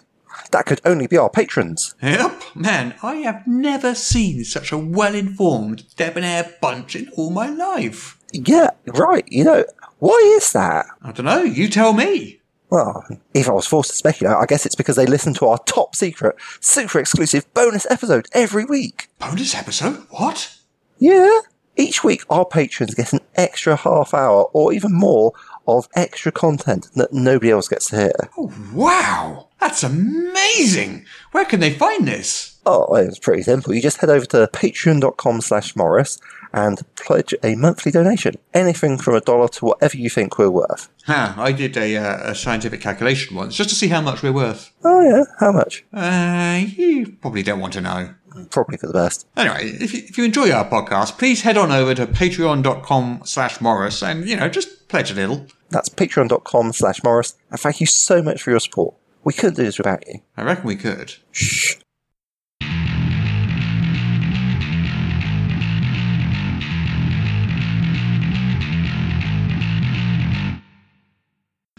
[0.50, 1.94] That could only be our patrons.
[2.02, 8.18] Yep, man, I have never seen such a well-informed, debonair bunch in all my life.
[8.32, 9.24] Yeah, right.
[9.28, 9.64] You know,
[10.00, 10.86] why is that?
[11.00, 11.44] I don't know.
[11.44, 12.40] You tell me.
[12.70, 15.58] Well, if I was forced to speculate, I guess it's because they listen to our
[15.58, 19.10] top secret, super exclusive bonus episode every week.
[19.20, 20.06] Bonus episode?
[20.10, 20.56] What?
[20.98, 21.38] Yeah.
[21.78, 25.32] Each week, our patrons get an extra half hour or even more
[25.68, 28.12] of extra content that nobody else gets to hear.
[28.36, 31.06] Oh, wow, that's amazing.
[31.30, 32.58] Where can they find this?
[32.66, 33.72] Oh, it's pretty simple.
[33.72, 36.20] You just head over to patreon.com slash Morrus
[36.52, 38.34] and pledge a monthly donation.
[38.54, 40.88] Anything from a dollar to whatever you think we're worth.
[41.04, 44.32] Huh, I did a, uh, a scientific calculation once just to see how much we're
[44.32, 44.72] worth.
[44.84, 45.24] Oh, yeah.
[45.38, 45.84] How much?
[45.92, 48.14] Uh, you probably don't want to know.
[48.46, 49.26] Probably for the best.
[49.36, 53.58] Anyway, if you, if you enjoy our podcast, please head on over to patreon.com slash
[53.58, 55.46] Morrus and, you know, just pledge a little.
[55.70, 57.34] That's patreon.com slash Morrus.
[57.50, 58.94] And thank you so much for your support.
[59.24, 60.20] We couldn't do this without you.
[60.36, 61.14] I reckon we could.
[61.32, 61.74] Shh.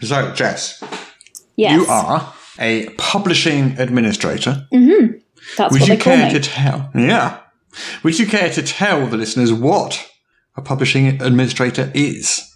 [0.02, 0.82] So, Jess,
[1.56, 1.76] Yes.
[1.76, 4.66] you are a publishing administrator.
[4.72, 5.18] Mm-hmm.
[5.56, 6.32] That's Would you care me.
[6.32, 6.90] to tell?
[6.94, 7.38] Yeah.
[8.02, 10.10] Would you care to tell the listeners what
[10.56, 12.46] a publishing administrator is?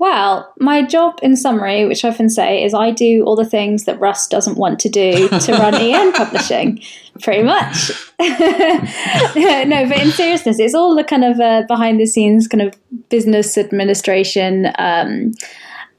[0.00, 3.84] Well, my job in summary, which I often say, is I do all the things
[3.84, 6.80] that Russ doesn't want to do to run EN publishing,
[7.20, 7.90] pretty much.
[8.18, 12.74] no, but in seriousness, it's all the kind of uh, behind the scenes kind of
[13.10, 14.72] business administration.
[14.78, 15.34] Um,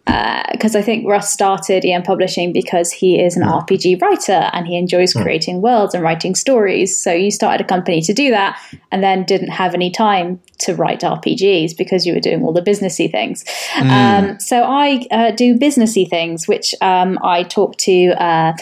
[0.06, 4.78] because I think Russ started EN Publishing because he is an RPG writer and he
[4.78, 6.98] enjoys creating worlds and writing stories.
[6.98, 8.62] So you started a company to do that
[8.92, 12.62] and then didn't have any time to write RPGs because you were doing all the
[12.62, 13.44] businessy things.
[13.76, 18.54] Um, so I uh, do businessy things, which um, I talk to uh,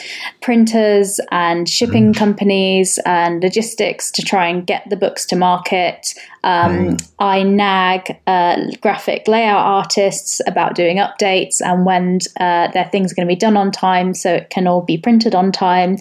[0.41, 6.13] printers and shipping companies and logistics to try and get the books to market.
[6.43, 13.11] Um, I nag uh, graphic layout artists about doing updates and when uh, their things
[13.11, 15.97] are going to be done on time so it can all be printed on time.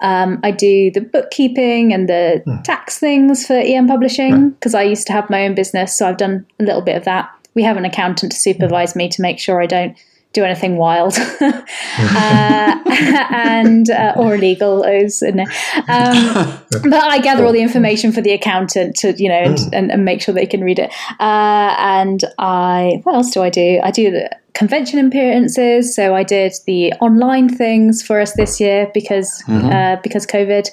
[0.00, 5.06] Um, I do the bookkeeping and the tax things for EN Publishing because I used
[5.08, 7.30] to have my own business, so I've done a little bit of that.
[7.54, 9.96] We have an accountant to supervise me to make sure I don't
[10.34, 11.16] do anything wild.
[11.96, 12.78] Uh,
[13.30, 15.36] and uh, or illegal is um,
[15.86, 20.04] but I gather all the information for the accountant to you know and, and, and
[20.04, 20.92] make sure they can read it.
[21.20, 23.80] Uh, and I what else do I do?
[23.82, 25.94] I do the convention appearances.
[25.94, 30.68] So I did the online things for us this year because uh, because COVID.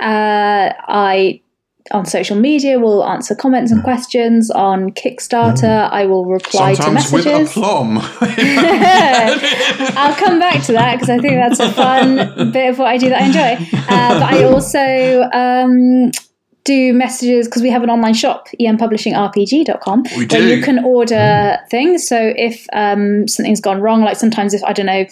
[0.00, 1.40] Uh, I
[1.92, 5.90] on social media will answer comments and questions on Kickstarter.
[5.90, 7.50] I will reply Sometimes to with messages.
[7.56, 7.98] aplomb.
[9.96, 12.96] I'll come back to that because I think that's a fun bit of what I
[12.96, 13.78] do that I enjoy.
[13.88, 16.10] Uh, but I also um,
[16.64, 20.56] do messages because we have an online shop, enpublishingrpg.com, We where do.
[20.56, 22.06] you can order things.
[22.08, 25.04] So if um, something's gone wrong, like sometimes if, I don't know,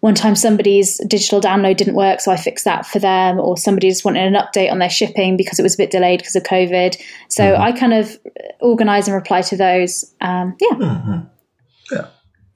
[0.00, 3.88] one time somebody's digital download didn't work, so I fixed that for them, or somebody
[3.90, 6.42] just wanted an update on their shipping because it was a bit delayed because of
[6.42, 6.96] COVID.
[7.28, 7.62] So Mm-hmm.
[7.62, 8.18] I kind of
[8.60, 10.12] organize and reply to those.
[10.20, 11.22] Um, yeah.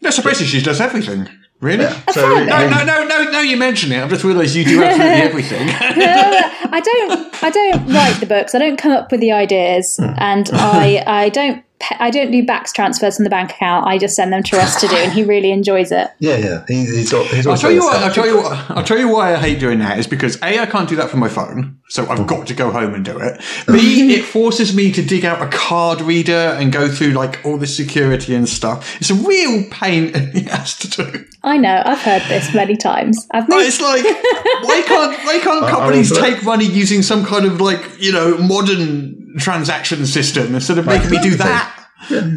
[0.01, 1.28] yeah, so basically she does everything.
[1.61, 1.86] Really?
[2.12, 4.03] So, No, no, no, no, no, you mention it.
[4.03, 5.68] I've just realised you do absolutely everything.
[5.70, 8.55] I don't I don't write the books.
[8.55, 11.64] I don't come up with the ideas, and I I don't pe-
[11.99, 13.87] I don't do BACS transfers from the bank account.
[13.87, 16.09] I just send them to Russ to do, and he really enjoys it.
[16.18, 16.64] yeah, yeah.
[16.66, 17.27] He, he's got.
[17.27, 17.97] He's I'll tell you what.
[18.01, 18.70] a I'll tell you what.
[18.70, 21.11] I'll tell you why I hate doing that is because a I can't do that
[21.11, 22.27] from my phone, so I've mm.
[22.27, 23.41] got to go home and do it.
[23.66, 27.59] B it forces me to dig out a card reader and go through like all
[27.59, 28.97] the security and stuff.
[29.01, 31.25] It's a real pain it has to do.
[31.43, 31.83] I know.
[31.85, 33.27] I've heard this many times.
[33.33, 37.45] I've But it's like why can't why can't I companies take money using some kind
[37.45, 41.89] of like you know modern transaction system instead of making me do that?
[42.11, 42.30] Yeah.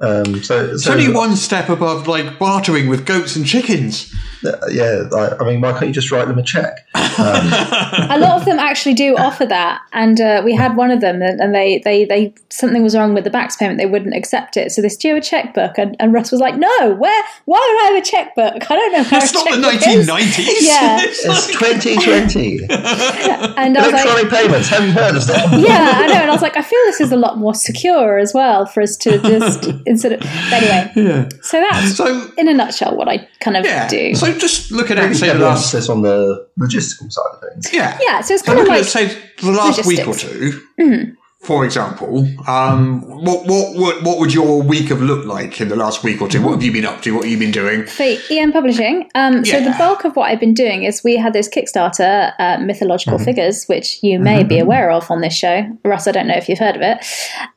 [0.00, 4.12] Um, so, It's so only one step above like bartering with goats and chickens.
[4.70, 5.04] yeah.
[5.16, 6.78] I, I mean, why can't you just write them a check?
[6.94, 11.22] a lot of them actually do offer that, and uh, we had one of them,
[11.22, 13.78] and and they, they, they something was wrong with the BACS payment.
[13.78, 16.94] They wouldn't accept it, so they do a checkbook, and, and Russ was like, "No,
[16.94, 17.24] where?
[17.46, 18.70] Why would I have a checkbook?
[18.70, 19.56] I don't know where It's a not the
[20.12, 20.56] 1990s.
[20.60, 20.98] Yeah.
[21.04, 22.60] It's It's like- 2020.
[23.56, 24.68] And I was like, Electronic payments.
[24.68, 25.58] Have you heard of that?
[25.60, 26.14] yeah, I know.
[26.14, 28.82] And I was like, I feel this is a lot more secure as well for
[28.82, 30.20] us to just instead of.
[30.20, 33.88] But anyway, so that's So in a nutshell what I kind of yeah.
[33.88, 34.14] do.
[34.14, 37.40] So just looking at Maybe say the heavy last emphasis on the logistical side of
[37.40, 37.72] things.
[37.72, 39.06] yeah yeah, so it's So kind of like at say
[39.40, 41.14] the last week or 2 Mm-hmm.
[41.44, 41.54] Two.
[41.54, 45.76] For example, um, what, what what what would your week have looked like in the
[45.76, 46.42] last week or two?
[46.42, 47.14] What have you been up to?
[47.14, 47.84] What have you been doing?
[47.86, 49.08] for EN Publishing.
[49.14, 52.58] Um, So the bulk of what I've been doing is we had this Kickstarter, uh,
[52.58, 53.24] Mythological Mm-hmm.
[53.24, 55.66] Figures, which you may be aware of on this show.
[55.84, 56.98] Russ, I don't know if you've heard of it,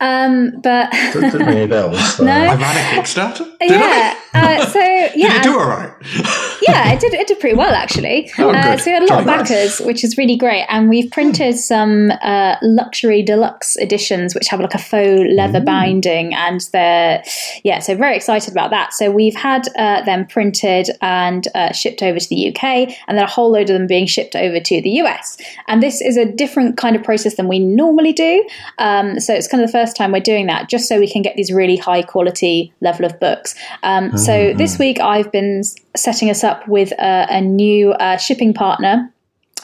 [0.01, 2.15] um, but Didn't ring any bells.
[2.15, 2.31] so- No.
[2.31, 3.45] I ran a Kickstarter.
[3.59, 4.15] Did yeah.
[4.33, 4.79] Uh, so
[5.15, 5.91] yeah, Did it do all right?
[6.67, 7.13] yeah, it did.
[7.13, 8.29] It did pretty well actually.
[8.37, 9.49] Oh, uh, so we had a lot of Jolly nice.
[9.49, 10.65] backers, which is really great.
[10.69, 16.33] And we've printed some uh, luxury deluxe editions, which have like a faux leather binding,
[16.33, 17.23] and they're
[17.63, 17.79] yeah.
[17.79, 18.93] So very excited about that.
[18.93, 22.63] So we've had uh, them printed and uh, shipped over to the UK,
[23.07, 25.37] and then a whole load of them being shipped over to the US.
[25.67, 28.47] And this is a different kind of process than we normally do.
[28.77, 31.21] Um, so it's kind of the first time we're doing that, just so we can
[31.21, 33.55] get these really high quality level of books.
[33.83, 35.63] Um, So this week I've been
[35.95, 39.09] setting us up with a, a new uh, shipping partner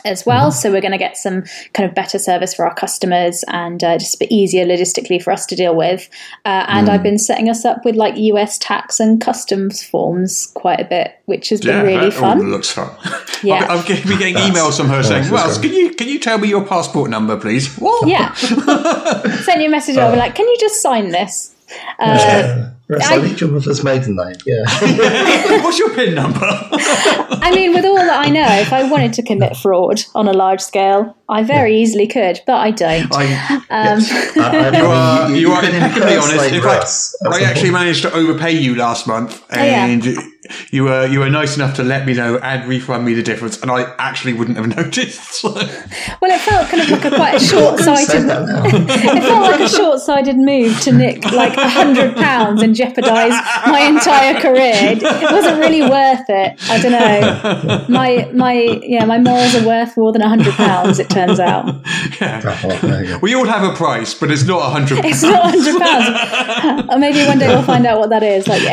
[0.05, 0.51] as well.
[0.51, 1.43] So we're going to get some
[1.73, 5.31] kind of better service for our customers and uh, just a bit easier logistically for
[5.31, 6.09] us to deal with.
[6.45, 10.79] Uh, and I've been setting us up with like US tax and customs forms quite
[10.79, 12.51] a bit, which has been really that all fun.
[12.51, 12.89] looks fun.
[13.43, 13.65] Yeah.
[13.69, 16.47] I've, I've been getting emails from her saying, "Well, can you can you tell me
[16.47, 18.07] your passport number, please?" What?
[18.07, 18.33] Yeah.
[18.35, 21.53] Send you a message over like, can you just sign this?
[21.99, 22.72] Uh, Yeah.
[22.89, 24.35] Yes, I I- need your mother's maiden name.
[24.45, 24.63] Yeah.
[25.63, 26.39] What's your PIN number?
[26.43, 30.33] I mean, with all that I know, if I wanted to commit fraud on a
[30.33, 33.07] large scale, I very easily could, but I don't.
[33.15, 33.25] I,
[33.69, 33.99] Um,
[34.43, 36.45] I- I mean, you are, you, are could impeccably honest.
[36.53, 39.99] In fact, dress I actually managed to overpay you last month, yeah.
[40.45, 43.23] And you were you were nice enough to let me know and refund me the
[43.23, 45.43] difference, and I actually wouldn't have noticed.
[45.43, 48.23] Well, it felt kind of like a quite a short-sighted.
[49.13, 53.33] It felt like a short-sighted move to nick like a hundred pounds and jeopardise
[53.67, 54.73] my entire career.
[54.75, 56.59] It wasn't really worth it.
[56.69, 57.85] I don't know.
[57.89, 60.99] My my yeah, my morals are worth more than a hundred pounds.
[60.99, 61.83] It turns out
[62.19, 63.19] there you go.
[63.19, 65.05] We all have a price, but it's not a hundred.
[65.05, 66.89] it's not a hundred pounds.
[66.91, 68.47] Or maybe one day we'll find out what that is.
[68.47, 68.63] Like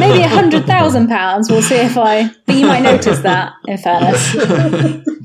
[0.00, 1.19] maybe a hundred thousand pounds.
[1.48, 2.30] We'll see if I.
[2.50, 3.52] But you might notice that.
[3.68, 5.06] In fairness.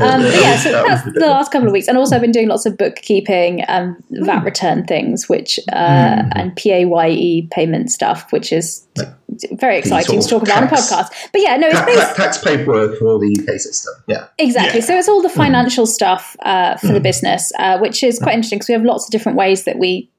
[0.00, 2.48] Um, but yeah, so that's the last couple of weeks, and also I've been doing
[2.48, 8.86] lots of bookkeeping, and VAT return things, which uh, and PAYE payment stuff, which is
[9.52, 11.08] very exciting to talk about on a podcast.
[11.32, 13.94] But yeah, no, it's based tax paperwork for the UK system.
[14.06, 14.26] Yeah.
[14.38, 14.80] exactly.
[14.80, 14.86] Yeah.
[14.86, 18.58] So it's all the financial stuff uh, for the business, uh, which is quite interesting
[18.58, 20.10] because we have lots of different ways that we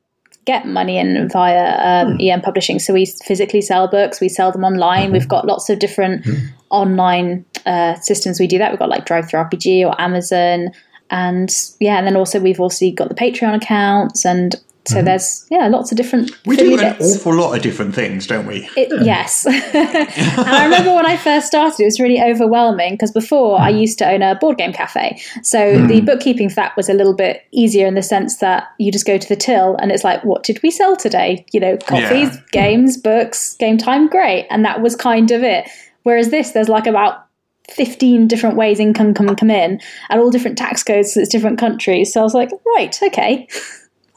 [0.46, 2.80] get money in via um, EN publishing.
[2.80, 5.12] So we physically sell books, we sell them online.
[5.12, 6.26] We've got lots of different
[6.70, 8.72] online uh, systems we do that.
[8.72, 10.70] We've got like DriveThruRPG or Amazon,
[11.10, 14.56] and yeah, and then also we've also got the Patreon accounts, and
[14.88, 15.06] so mm-hmm.
[15.06, 16.32] there's yeah lots of different.
[16.46, 17.18] We do an bits.
[17.18, 18.70] awful lot of different things, don't we?
[18.76, 19.46] It, Yes.
[19.46, 23.82] and I remember when I first started, it was really overwhelming because before I mm.
[23.82, 25.22] used to own a board game cafe.
[25.44, 25.88] So mm.
[25.88, 29.06] the bookkeeping for that was a little bit easier in the sense that you just
[29.06, 31.46] go to the till and it's like, what did we sell today?
[31.54, 32.42] You know, coffees, Yeah.
[32.52, 34.48] games, books, game time, great.
[34.50, 35.70] And that was kind of it.
[36.04, 37.26] Whereas this, there's like about
[37.72, 41.60] 15 different ways income can come in and all different tax codes, so it's different
[41.60, 42.14] countries.
[42.14, 43.48] So I was like, right, okay.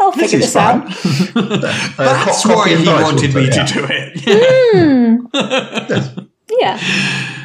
[0.03, 0.93] I'll This figure is this out.
[0.93, 1.35] fun.
[1.99, 4.13] Uh, That's why he wanted me put to it do it.
[6.61, 6.79] Yeah.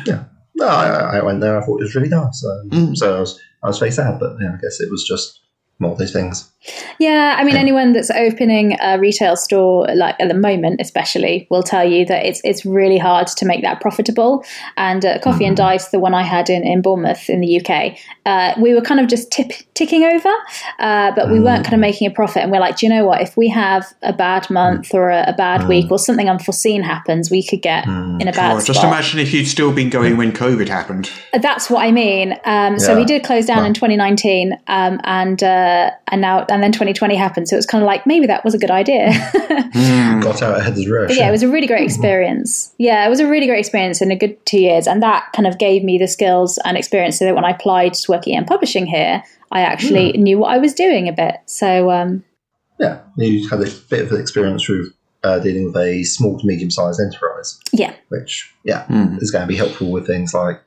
[0.05, 0.23] Yeah.
[0.55, 1.57] No, I, I went there.
[1.57, 2.43] I thought it was really nice.
[2.43, 2.95] Um, Mm.
[2.97, 5.39] So I was, I was very sad, but yeah, I guess it was just
[5.79, 6.51] more of those things.
[6.99, 11.63] Yeah, I mean, anyone that's opening a retail store, like at the moment, especially, will
[11.63, 14.43] tell you that it's it's really hard to make that profitable.
[14.75, 17.97] And uh, Coffee and Dice, the one I had in, in Bournemouth in the UK,
[18.25, 20.33] uh, we were kind of just tip, ticking over,
[20.79, 22.43] uh, but we weren't kind of making a profit.
[22.43, 23.21] And we're like, do you know what?
[23.21, 27.29] If we have a bad month or a, a bad week or something unforeseen happens,
[27.31, 28.65] we could get in a bad Oh, spot.
[28.75, 31.09] just imagine if you'd still been going when COVID happened.
[31.33, 32.35] That's what I mean.
[32.45, 32.97] Um, So Yeah.
[32.97, 37.47] we did close down in 2019, um, and uh, and now and then 2020 happened.
[37.47, 39.09] So it was kind of like maybe that was a good idea.
[40.21, 41.09] Got out ahead of the rush.
[41.09, 42.73] But yeah, it was a really great experience.
[42.77, 45.47] Yeah, it was a really great experience in a good two years, and that kind
[45.47, 48.33] of gave me the skills and experience so that when I applied to work at
[48.33, 51.35] EN Publishing here, I actually knew what I was doing a bit.
[51.45, 52.23] So um,
[52.79, 54.93] yeah, you had a bit of experience with
[55.23, 58.85] uh, dealing with a small to medium sized enterprise, yeah, which yeah
[59.17, 60.61] is going to be helpful with things like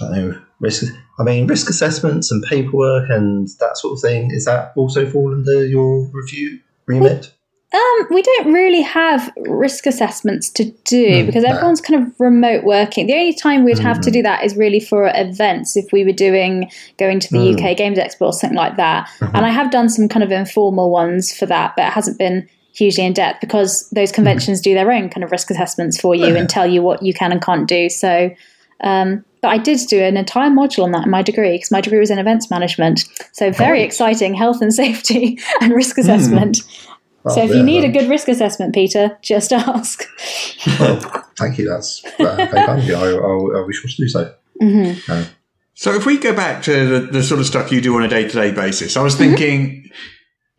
[0.00, 0.92] I know risk.
[1.18, 4.30] I mean, risk assessments and paperwork and that sort of thing.
[4.32, 7.32] Is that also fall under your review remit?
[7.74, 12.62] Um, we don't really have risk assessments to do hmm, because everyone's kind of remote
[12.62, 13.08] working.
[13.08, 14.14] The only time we'd have to hmm.
[14.14, 17.66] do that is really for events if we were doing going to the hmm.
[17.66, 19.08] UK Games Expo or something like that.
[19.20, 19.30] Uh-huh.
[19.34, 22.48] And I have done some kind of informal ones for that, but it hasn't been
[22.74, 26.36] hugely in depth because those conventions do their own kind of risk assessments for you
[26.36, 27.88] and tell you what you can and can't do.
[27.88, 28.30] So,
[28.82, 31.82] um, but I did do an entire module on that in my degree because my
[31.82, 33.04] degree was in events management.
[33.32, 36.62] So very exciting health and safety and risk assessment.
[37.28, 40.04] So if yeah, you need a good risk assessment, Peter, just ask.
[40.80, 40.98] Well,
[41.36, 41.68] thank you.
[41.68, 42.94] That's uh, very kind of you.
[42.94, 45.26] I, I, I wish was to do so.
[45.74, 48.08] So if we go back to the, the sort of stuff you do on a
[48.08, 49.34] day to day basis, I was Mm-hmm.
[49.34, 49.90] thinking,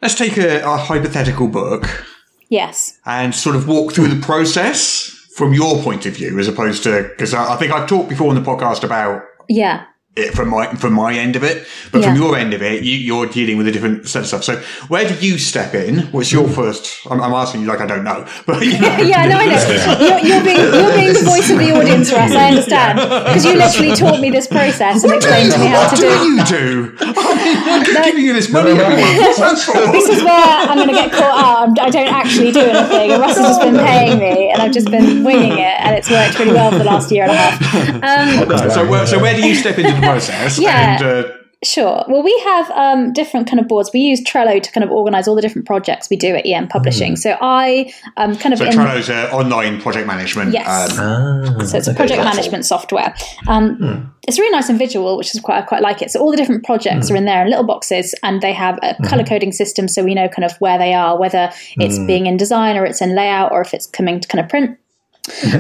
[0.03, 2.05] let's take a, a hypothetical book
[2.49, 2.99] Yes.
[3.07, 7.03] and sort of walk through the process from your point of view, as opposed to
[7.09, 9.85] because I, I think I've talked before in the podcast about Yeah.
[10.15, 12.95] It from my from my end of it, but from your end of it, you,
[12.97, 14.43] you're dealing with a different set of stuff.
[14.43, 14.55] So
[14.87, 15.99] where do you step in?
[16.11, 17.05] What's your first?
[17.09, 19.55] I'm, I'm asking you like I don't know, but you know, Yeah, no, I know.
[19.99, 22.31] You're, you're, being, you're being the voice of the audience Russ.
[22.31, 22.99] I understand.
[23.25, 26.07] Because you literally taught me this process and explained to me how to do do
[26.07, 26.23] it.
[26.25, 26.95] you do?
[26.99, 29.17] I mean, I'm giving you this money every month.
[29.19, 29.91] What's that for?
[29.91, 31.79] This is where I'm going to get caught up.
[31.79, 33.11] I'm- don't actually do anything.
[33.11, 36.09] And Russ has just been paying me, and I've just been winging it, and it's
[36.09, 37.55] worked really well for the last year and a half.
[38.05, 40.59] Um, So, where, so where do you step into the process?
[40.65, 40.95] Yeah.
[40.95, 41.31] And, uh,
[41.63, 42.03] Sure.
[42.07, 43.89] Well, we have um, different kind of boards.
[43.91, 46.67] We use Trello to kind of organise all the different projects we do at EN
[46.67, 47.15] Publishing.
[47.15, 50.53] So I um, kind of so in, Trello's uh, online project management.
[50.53, 50.67] Yes.
[50.99, 53.15] Um, Ah, So it's a okay, project that's management software.
[53.47, 56.11] Um, It's really nice and visual, which is quite I quite like it.
[56.11, 58.95] So all the different projects are in there in little boxes, and they have a
[59.07, 62.37] color coding system, so we know kind of where they are, whether it's being in
[62.37, 64.77] design or it's in layout or if it's coming to kind of print.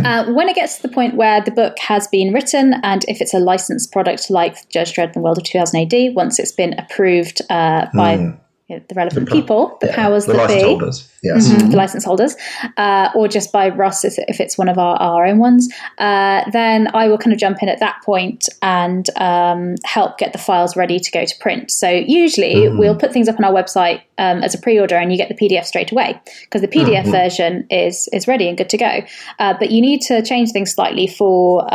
[0.05, 3.21] Uh, when it gets to the point where the book has been written, and if
[3.21, 6.73] it's a licensed product like Judge Dredd and World of 2000 AD, once it's been
[6.77, 8.37] approved uh, by
[8.67, 11.09] you know, the relevant people, the Yeah, powers the that license be, holders.
[11.21, 11.47] Yes.
[11.47, 12.35] Mhm, the license holders,
[12.77, 16.41] uh, or just by Russ if, if it's one of our, our own ones, uh,
[16.51, 20.39] then I will kind of jump in at that point and um, help get the
[20.39, 21.69] files ready to go to print.
[21.69, 25.17] So usually we'll put things up on our website um, as a pre-order, and you
[25.17, 28.77] get the PDF straight away because the PDF version is is ready and good to
[28.77, 29.01] go.
[29.37, 31.71] Uh, but you need to change things slightly for.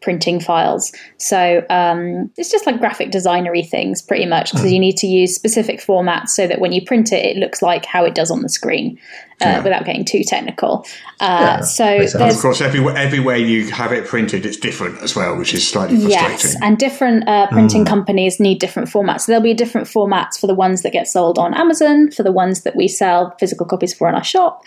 [0.00, 0.92] Printing files.
[1.18, 5.34] So um, it's just like graphic designery things pretty much because you need to use
[5.34, 8.42] specific formats so that when you print it it looks like how it does on
[8.42, 8.98] the screen
[9.40, 10.86] uh, without getting too technical
[11.20, 15.14] uh, Yeah, so makes of course, everywhere, everywhere you have it printed, it's different as
[15.14, 16.30] well, which is slightly frustrating.
[16.30, 19.22] Yes, and different uh, printing companies need different formats.
[19.22, 22.32] So there'll be different formats for the ones that get sold on Amazon, for the
[22.32, 24.64] ones that we sell physical copies for in our shop.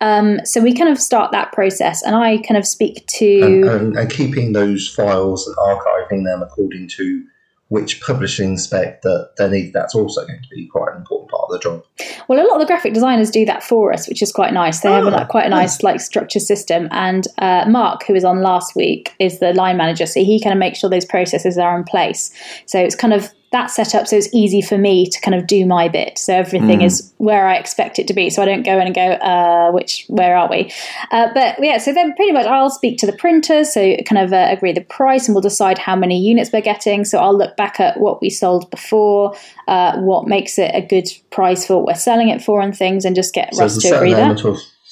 [0.00, 3.40] Um, so we kind of start that process, and I kind of speak to.
[3.42, 7.24] and, and, and keeping those files and archiving them according to
[7.68, 11.44] which publishing spec that they need, that's also going to be quite an important part
[11.44, 11.84] of the job.
[12.28, 14.80] Well, a lot of the graphic designers do that for us, which is quite nice.
[14.80, 16.88] They have a, like, quite a nice like structure system.
[16.90, 20.52] And uh, Mark, who was on last week, is the line manager, so he kind
[20.52, 22.30] of makes sure those processes are in place.
[22.66, 25.46] So it's kind of that set up so it's easy for me to kind of
[25.46, 26.18] do my bit.
[26.18, 28.28] So everything is where I expect it to be.
[28.28, 30.72] So I don't go in and go, uh, which where are we?
[31.12, 34.32] Uh, but yeah, so then pretty much I'll speak to the printers, so kind of
[34.32, 37.04] uh, agree the price, and we'll decide how many units we're getting.
[37.04, 39.36] So I'll look back at what we sold before,
[39.68, 43.04] uh, what makes it a good price for what we're selling it for, and things,
[43.04, 44.36] and just get So there's to agree that.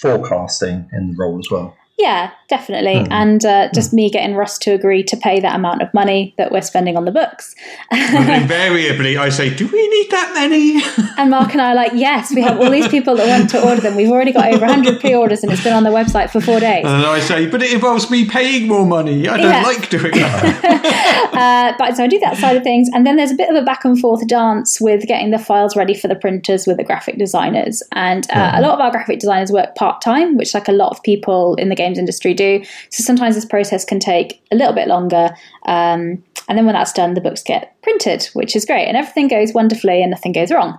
[0.00, 1.76] forecasting in the role as well.
[1.98, 3.04] Yeah, definitely.
[3.04, 3.12] Hmm.
[3.12, 6.50] And uh, just me getting Russ to agree to pay that amount of money that
[6.50, 7.54] we're spending on the books.
[7.92, 10.82] And invariably, I say, "Do we need that many?"
[11.18, 13.62] And Mark and I are like, yes, we have all these people that want to
[13.62, 13.94] order them.
[13.94, 16.58] We've already got over 100 pre orders and it's been on the website for four
[16.58, 16.84] days.
[16.86, 19.28] and I say, "But it involves me paying more money.
[19.28, 19.62] I don't Yeah.
[19.62, 22.88] like doing that." Uh, but so I do that side of things.
[22.92, 25.74] And then there's a bit of a back and forth dance with getting the files
[25.74, 27.82] ready for the printers with the graphic designers.
[27.92, 30.90] And uh, a lot of our graphic designers work part time, which, like a lot
[30.90, 32.62] of people in the games industry do.
[32.90, 35.30] So sometimes this process can take a little bit longer.
[35.66, 38.86] Um, and then when that's done, the books get printed, which is great.
[38.86, 40.78] And everything goes wonderfully and nothing goes wrong.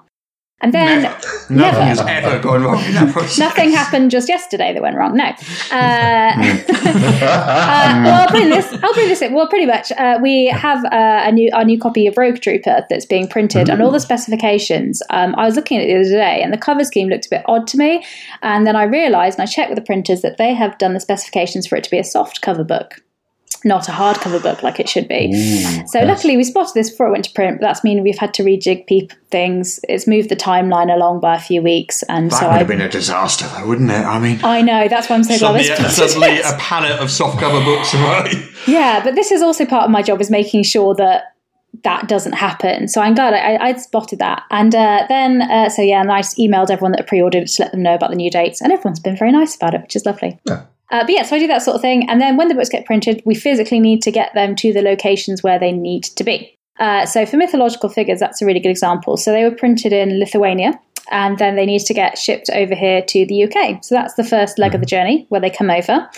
[0.63, 1.17] And then Never.
[1.49, 3.37] Nothing has ever gone wrong in that process.
[3.37, 5.15] nothing happened just yesterday that went wrong.
[5.15, 5.31] No.
[5.73, 5.75] Uh,
[6.35, 8.71] uh, well, I'll bring this.
[8.83, 9.33] I'll bring this in.
[9.33, 12.85] Well, pretty much, uh, we have uh, a new our new copy of Rogue Trooper
[12.89, 15.01] that's being printed, and all the specifications.
[15.09, 17.29] Um, I was looking at it the other day, and the cover scheme looked a
[17.29, 18.05] bit odd to me.
[18.41, 20.99] And then I realised, and I checked with the printers that they have done the
[20.99, 23.01] specifications for it to be a soft cover book.
[23.65, 25.33] Not a hardcover book like it should be.
[25.87, 27.59] so luckily we spotted this before it went to print.
[27.59, 29.79] But that's mean we've had to rejig peep things.
[29.87, 32.67] It's moved the timeline along by a few weeks, and That so would I have
[32.67, 33.93] been a disaster, though, wouldn't it?
[33.93, 36.99] I mean, I know that's why I'm so glad suddenly, this spotted suddenly a pallet
[36.99, 38.49] of softcover books away.
[38.67, 41.33] Yeah, but this is also part of my job is making sure that
[41.83, 42.87] that doesn't happen.
[42.87, 44.43] So I'm glad I, I'd spotted that.
[44.51, 47.71] And uh, then, uh, so yeah, and I just emailed everyone that pre-ordered to let
[47.71, 50.05] them know about the new dates, and everyone's been very nice about it, which is
[50.05, 50.39] lovely.
[50.91, 52.69] Uh, but yeah, so I do that sort of thing, and then when the books
[52.69, 56.23] get printed, we physically need to get them to the locations where they need to
[56.23, 56.55] be.
[56.79, 59.17] Uh, so for mythological figures, that's a really good example.
[59.17, 60.79] So they were printed in Lithuania,
[61.11, 63.83] and then they need to get shipped over here to the UK.
[63.83, 66.09] So that's the first leg of the journey where they come over.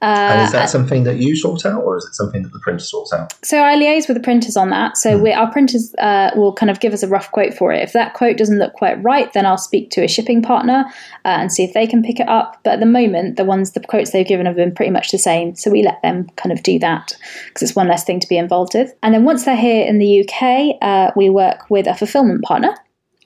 [0.00, 2.58] and Uh, is that something that you sort out, or is it something that the
[2.60, 3.34] printer sorts out?
[3.44, 4.96] so I liaise with the printers on that.
[4.96, 7.82] So we, our printers uh, will kind of give us a rough quote for it.
[7.82, 10.84] If that quote doesn't look quite right, then I'll speak to a shipping partner
[11.24, 12.60] uh, and see if they can pick it up.
[12.64, 15.18] But at the moment, the ones the quotes they've given have been pretty much the
[15.18, 15.54] same.
[15.54, 17.16] So we let them kind of do that
[17.46, 18.92] because it's one less thing to be involved with.
[19.02, 22.74] And then once they're here in the UK, uh, we work with a fulfillment partner.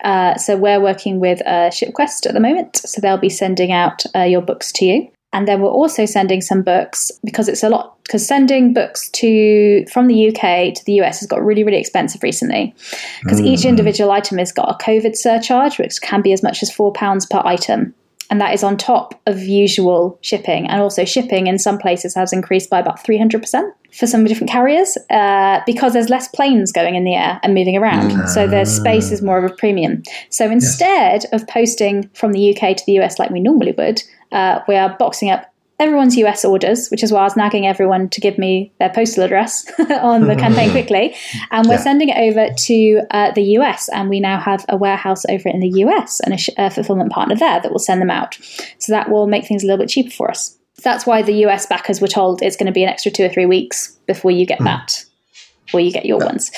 [0.02, 2.76] Uh, so we're working with uh, ShipQuest at the moment.
[2.76, 5.10] So they'll be sending out uh, your books to you.
[5.32, 9.84] And then we're also sending some books because it's a lot because sending books to
[9.92, 12.74] from the UK to the US has got really really expensive recently
[13.22, 16.70] because each individual item has got a COVID surcharge which can be as much as
[16.70, 17.92] four pounds per item.
[18.30, 20.66] And that is on top of usual shipping.
[20.66, 24.98] And also, shipping in some places has increased by about 300% for some different carriers
[25.10, 28.28] uh, because there's less planes going in the air and moving around.
[28.28, 30.02] So their space is more of a premium.
[30.28, 34.02] So instead of posting from the UK to the US like we normally would,
[34.32, 38.08] uh, we are boxing up everyone's US orders, which is why I was nagging everyone
[38.10, 41.14] to give me their postal address on the campaign quickly.
[41.50, 41.80] And we're Yeah.
[41.80, 45.60] sending it over to uh, the US, and we now have a warehouse over in
[45.60, 48.38] the US and a, sh- a fulfillment partner there that will send them out.
[48.78, 50.56] So that will make things a little bit cheaper for us.
[50.78, 53.24] So that's why the US backers were told it's going to be an extra two
[53.24, 55.04] or three weeks before you get that,
[55.66, 56.50] before you get your ones.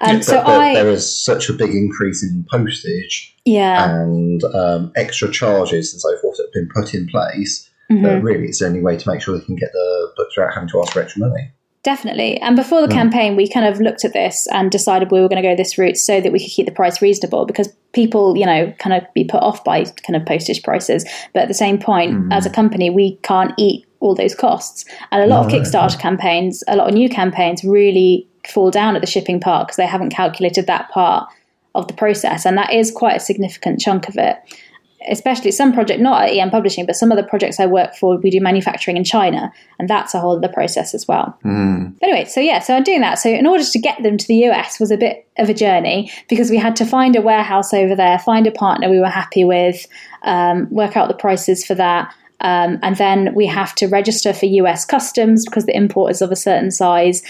[0.00, 4.92] Um, so there, I, there is such a big increase in postage yeah, and um,
[4.96, 8.24] extra charges and so forth that have been put in place Mm-hmm.
[8.24, 10.68] really it's the only way to make sure they can get the books without having
[10.70, 11.52] to ask for extra money.
[11.84, 12.40] Definitely.
[12.40, 15.42] And before the campaign, we kind of looked at this and decided we were going
[15.42, 18.46] to go this route so that we could keep the price reasonable because people, you
[18.46, 21.04] know, kind of be put off by kind of postage prices.
[21.34, 24.86] But at the same point, as a company, we can't eat all those costs.
[25.12, 29.02] And a lot of Kickstarter campaigns, a lot of new campaigns really fall down at
[29.02, 31.28] the shipping part because they haven't calculated that part
[31.74, 32.46] of the process.
[32.46, 34.38] And that is quite a significant chunk of it
[35.08, 38.30] especially some project not at EN Publishing, but some other projects I work for, we
[38.30, 41.38] do manufacturing in China, and that's a whole other process as well.
[42.02, 43.18] Anyway, so yeah, so I'm doing that.
[43.18, 46.10] So in order to get them to the US was a bit of a journey
[46.28, 49.44] because we had to find a warehouse over there, find a partner we were happy
[49.44, 49.86] with,
[50.22, 52.12] um, work out the prices for that.
[52.40, 56.30] Um, and then we have to register for US customs because the import is of
[56.30, 57.22] a certain size.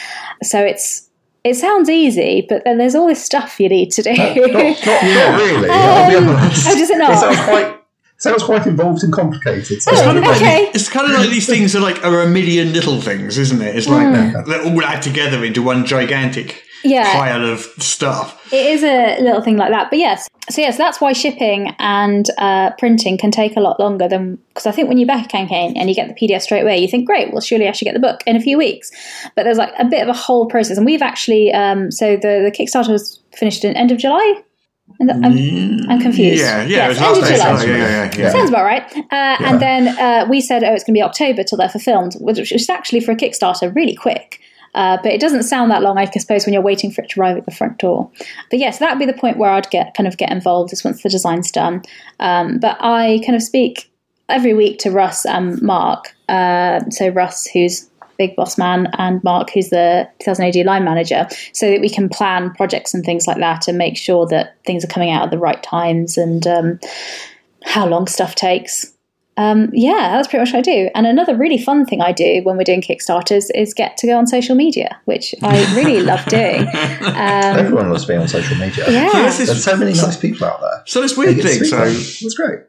[0.43, 1.09] So it's
[1.45, 4.15] it sounds easy, but then there's all this stuff you need to do.
[4.15, 4.53] Not, not, not
[5.41, 5.69] really.
[5.71, 6.67] I'll be Um, honest.
[6.69, 7.19] oh, does it It not?
[7.19, 7.81] sounds quite
[8.17, 9.83] sounds quite involved and complicated.
[9.83, 10.71] So Oh, kind of like okay.
[10.75, 13.77] it's kind of like these things are like are a million little things, isn't it?
[13.77, 14.47] It's like Mm.
[14.47, 17.13] they're all add together into one gigantic Yeah.
[17.13, 18.53] pile of stuff.
[18.53, 20.29] It is a little thing like that, but yes.
[20.51, 24.67] So yes, that's why shipping and uh, printing can take a lot longer than because
[24.67, 26.87] I think when you back a campaign and you get the PDF straight away, you
[26.87, 28.91] think, great, well, surely I should get the book in a few weeks.
[29.35, 32.43] But there's like a bit of a whole process, and we've actually um, so the
[32.45, 34.43] the Kickstarter was finished in end of July.
[35.01, 36.41] And I'm, I'm confused.
[36.41, 37.67] Yeah, yeah, Yes, it was end last of.
[37.67, 37.79] July.
[37.79, 38.19] Yeah, yeah, yeah.
[38.19, 38.31] yeah.
[38.31, 38.97] Sounds about right.
[38.97, 42.15] Uh, And then uh, we said, oh, it's going to be October till they're fulfilled,
[42.21, 44.41] which is actually for a Kickstarter really quick.
[44.75, 47.21] Uh, but it doesn't sound that long, I suppose, when you're waiting for it to
[47.21, 48.11] arrive at the front door.
[48.51, 50.85] But yes, that would be the point where I'd get kind of get involved is
[50.85, 51.83] once the design's done.
[52.21, 53.91] Um, but I kind of speak
[54.29, 59.51] every week to Russ and Mark uh, so Russ, who's big boss man, and Mark,
[59.51, 63.39] who's the 2000 AD line manager, so that we can plan projects and things like
[63.39, 66.79] that and make sure that things are coming out at the right times and um,
[67.65, 68.94] how long stuff takes.
[69.37, 70.91] Um, yeah, that's pretty much what I do.
[70.95, 74.17] And another really fun thing I do when we're doing Kickstarters is get to go
[74.17, 76.67] on social media, which I really love doing.
[77.05, 78.85] Um, Everyone loves being on social media.
[78.91, 79.11] yeah.
[79.13, 80.83] So this is- There's so many nice people out there.
[80.87, 81.65] So this They weird thing.
[81.65, 81.83] So.
[81.85, 82.61] It's great.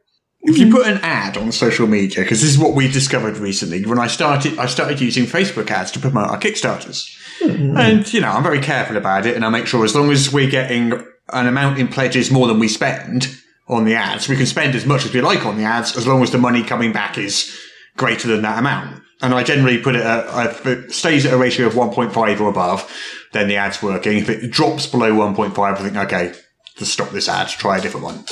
[0.44, 3.84] if you put an ad on social media, because this is what we discovered recently.
[3.86, 7.10] When I started, I started using Facebook ads to promote our Kickstarters,
[7.42, 10.32] and you know I'm very careful about it, and I make sure as long as
[10.32, 10.94] we're getting
[11.34, 13.28] an amount in pledges more than we spend
[13.68, 16.08] on the ads, we can spend as much as we like on the ads, as
[16.08, 17.58] long as the money coming back is
[17.98, 19.02] greater than that amount.
[19.22, 22.40] And I generally put it at, uh, if it stays at a ratio of 1.5
[22.42, 22.92] or above,
[23.32, 24.18] then the ad's working.
[24.18, 26.34] If it drops below 1.5, I think, okay,
[26.78, 28.26] to stop this ad, try a different one.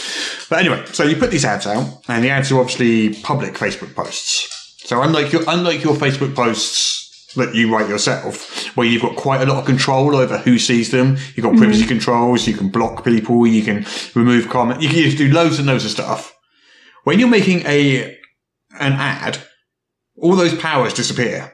[0.50, 3.96] But anyway, so you put these ads out, and the ads are obviously public Facebook
[3.96, 4.50] posts.
[4.86, 7.03] So unlike your unlike your Facebook posts
[7.36, 10.92] that you write yourself, where you've got quite a lot of control over who sees
[10.92, 15.00] them, you've got privacy controls, you can block people, you can remove comment, you can
[15.00, 16.36] just do loads and loads of stuff.
[17.04, 18.18] When you're making a
[18.80, 19.38] an ad,
[20.18, 21.52] all those powers disappear.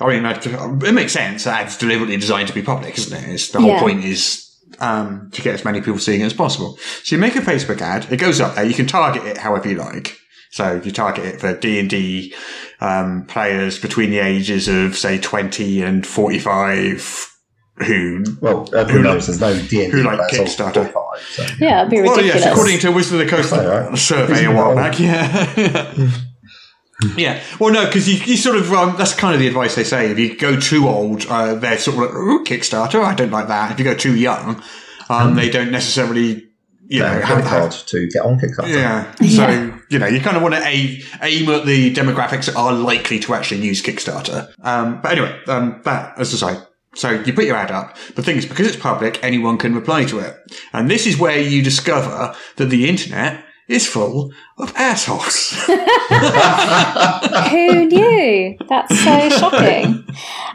[0.00, 1.46] I mean, it makes sense.
[1.46, 3.28] Ads deliberately designed to be public, isn't it?
[3.28, 3.80] It's, the whole Yeah.
[3.80, 4.44] point is
[4.80, 6.78] um, to get as many people seeing it as possible.
[7.02, 8.64] So you make a Facebook ad, it goes up there.
[8.64, 10.16] You can target it however you like.
[10.50, 12.34] So you target it for D and D
[12.80, 17.30] um, players between the ages of say twenty and forty-five,
[17.78, 20.76] who Well, Who everyone like- knows there's no D&D who like Kickstarter?
[20.78, 21.42] over 45, so.
[21.60, 22.44] yeah, it'd be Well, ridiculous.
[22.44, 23.98] yes, according to Wizard of the Coast That's all right.
[23.98, 25.94] survey a while back, yeah.
[27.16, 27.42] yeah.
[27.60, 30.10] Well, no, because you, you sort of, um, that's kind of the advice they say.
[30.10, 33.48] If you go too old, uh, they're sort of like, ooh, Kickstarter, I don't like
[33.48, 33.72] that.
[33.72, 34.62] If you go too young,
[35.08, 36.48] um, they don't necessarily,
[36.88, 37.50] you know, No, have credit that.
[37.50, 38.68] card to get on Kickstarter.
[38.74, 39.14] Yeah.
[39.28, 42.72] So, you know, you kind of want to aim, aim at the demographics that are
[42.72, 44.52] likely to actually use Kickstarter.
[44.62, 46.58] Um, but anyway, um, that, as say,
[46.94, 47.96] so you put your ad up.
[48.14, 50.36] The thing is, because it's public, anyone can reply to it.
[50.72, 55.52] And this is where you discover that the internet is full of assholes.
[57.50, 58.56] Who knew?
[58.68, 60.04] That's so shocking.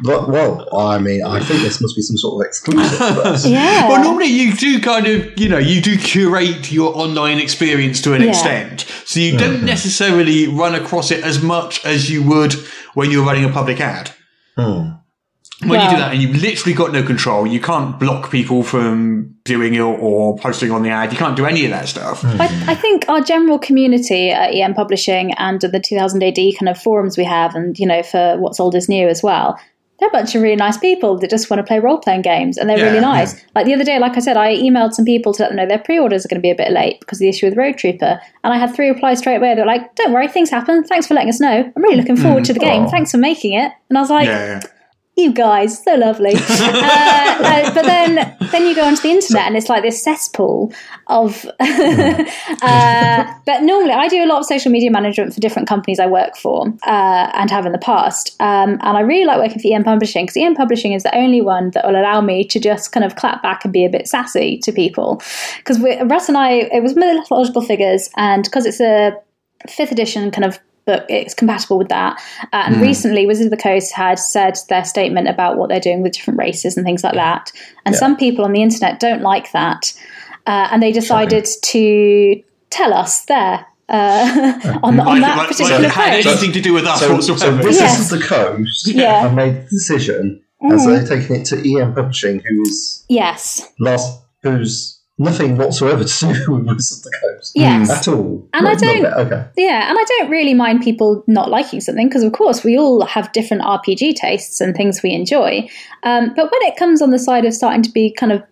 [0.03, 2.99] But, well, I mean, I think this must be some sort of exclusive.
[2.99, 3.88] But Yeah.
[3.89, 8.14] well, normally you do kind of, you know, you do curate your online experience to
[8.14, 8.30] an Yeah.
[8.30, 8.86] extent.
[9.05, 12.53] So you don't necessarily run across it as much as you would
[12.95, 14.11] when you're running a public ad.
[14.57, 14.89] Hmm.
[15.70, 19.36] When you do that and you've literally got no control, you can't block people from
[19.43, 21.11] doing it or posting on the ad.
[21.11, 22.22] You can't do any of that stuff.
[22.22, 22.41] Hmm.
[22.41, 26.78] I, I think our general community at EN Publishing and the 2000 AD kind of
[26.78, 29.59] forums we have, and you know, for what's old is new as well,
[29.99, 32.57] they're a bunch of really nice people that just want to play role playing games,
[32.57, 33.36] and they're Yeah, really nice.
[33.36, 33.41] yeah.
[33.55, 35.68] Like the other day, like I said, I emailed some people to let them know
[35.68, 37.57] their pre orders are going to be a bit late because of the issue with
[37.57, 39.55] Rogue Trooper, and I had three replies straight away.
[39.55, 40.84] They're like, "Don't worry, things happen.
[40.84, 41.72] Thanks for letting us know.
[41.76, 42.45] I'm really looking forward hmm.
[42.45, 42.84] to the game.
[42.84, 42.89] Aw.
[42.89, 44.61] Thanks for making it." And I was like, Yeah, yeah.
[45.16, 46.34] You guys so lovely.
[46.84, 50.74] Uh, uh, but then then you go onto the internet and it's like this cesspool
[51.07, 55.99] of uh, but normally i do a lot of social media management for different companies
[55.99, 58.36] i work for uh, and have in the past.
[58.39, 61.41] Um, and i really like working for EN publishing because EN publishing is the only
[61.41, 64.07] one that will allow me to just kind of clap back and be a bit
[64.07, 65.22] sassy to people.
[65.57, 69.14] Because russ and i it was mythological figures and because it's a
[69.68, 72.21] fifth edition kind of book it's compatible with that.
[72.51, 76.01] Uh, and recently wizard of the coast had said their statement about what they're doing
[76.01, 77.51] with different races and things like that.
[77.86, 79.93] And some people on the internet don't like that.
[80.45, 85.79] Uh, and they decided to tell us there uh, on, on Like, that like, particular
[85.81, 86.27] like it post.
[86.27, 87.38] anything to do with us so, whatsoever.
[87.38, 88.11] so Wizards Yes.
[88.11, 89.21] of the Coast Yeah.
[89.21, 93.67] have made the decision, and so they're taking it to EN Publishing, who is yes.
[93.79, 97.51] last, who's nothing whatsoever to do with Wizards of the Coast.
[97.55, 97.89] Yes.
[97.89, 98.47] At all.
[98.53, 99.45] And I Not- don't- Okay.
[99.57, 103.05] Yeah, and I don't really mind people not liking something because, of course, we all
[103.05, 105.67] have different RPG tastes and things we enjoy.
[106.03, 108.43] Um, but when it comes on the side of starting to be kind of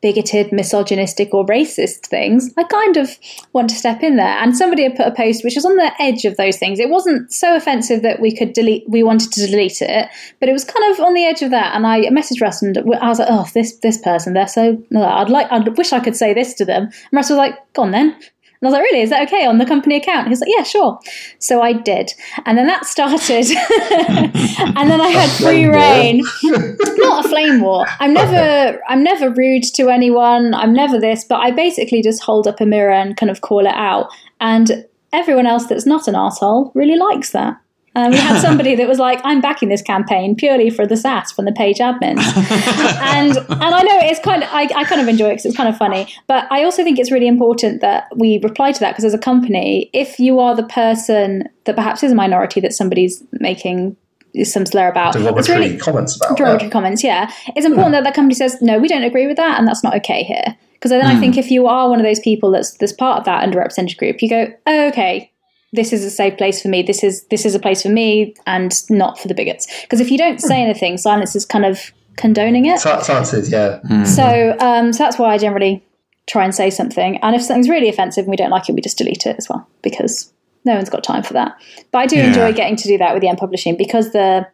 [0.00, 3.16] bigoted, misogynistic, or racist things, I kind of
[3.52, 4.38] want to step in there.
[4.38, 6.78] And somebody had put a post which was on the edge of those things.
[6.78, 10.08] It wasn't so offensive that we could delete, we wanted to delete it,
[10.40, 11.74] but it was kind of on the edge of that.
[11.74, 14.82] And I messaged Russ and I was like, "Oh, this this person, they're so.
[14.96, 17.82] I'd like, I wish I could say this to them." And Russ was like, "Go
[17.82, 18.16] on then."
[18.60, 19.02] And I was like, really?
[19.02, 20.26] Is that okay on the company account?
[20.26, 20.98] He was like, yeah, sure.
[21.38, 22.12] So I did.
[22.44, 23.46] And then that started.
[24.76, 26.24] and then I had free reign.
[26.42, 27.86] Not a flame war.
[28.00, 30.54] I'm never I'm never rude to anyone.
[30.54, 33.60] I'm never this, but I basically just hold up a mirror and kind of call
[33.60, 34.08] it out.
[34.40, 37.60] And everyone else that's not an asshole really likes that.
[37.98, 41.32] Um, we had somebody that was like, "I'm backing this campaign purely for the sass
[41.32, 42.20] from the page admins,"
[43.02, 45.56] and and I know it's kind of I, I kind of enjoy it because it's
[45.56, 48.92] kind of funny, but I also think it's really important that we reply to that
[48.92, 52.72] because as a company, if you are the person that perhaps is a minority that
[52.72, 53.96] somebody's making
[54.44, 56.72] some slur about, it's Derogatory really comments about derogatory that.
[56.72, 57.02] comments.
[57.02, 59.82] Yeah, it's important that that company says no, we don't agree with that, and that's
[59.82, 60.56] not okay here.
[60.74, 63.24] Because then I think if you are one of those people that's that's part of
[63.24, 65.32] that underrepresented group, you go, oh, okay,
[65.72, 66.82] this is a safe place for me.
[66.82, 69.66] This is this is a place for me, and not for the bigots.
[69.82, 72.80] Because if you don't say anything, silence is kind of condoning it.
[72.80, 74.04] So that's answered, yeah.
[74.04, 75.84] So, um, so that's why I generally
[76.26, 77.16] try and say something.
[77.18, 79.48] And if something's really offensive and we don't like it, we just delete it as
[79.48, 80.32] well because
[80.64, 81.56] no one's got time for that.
[81.92, 84.46] But I do enjoy getting to do that with the EN publishing because the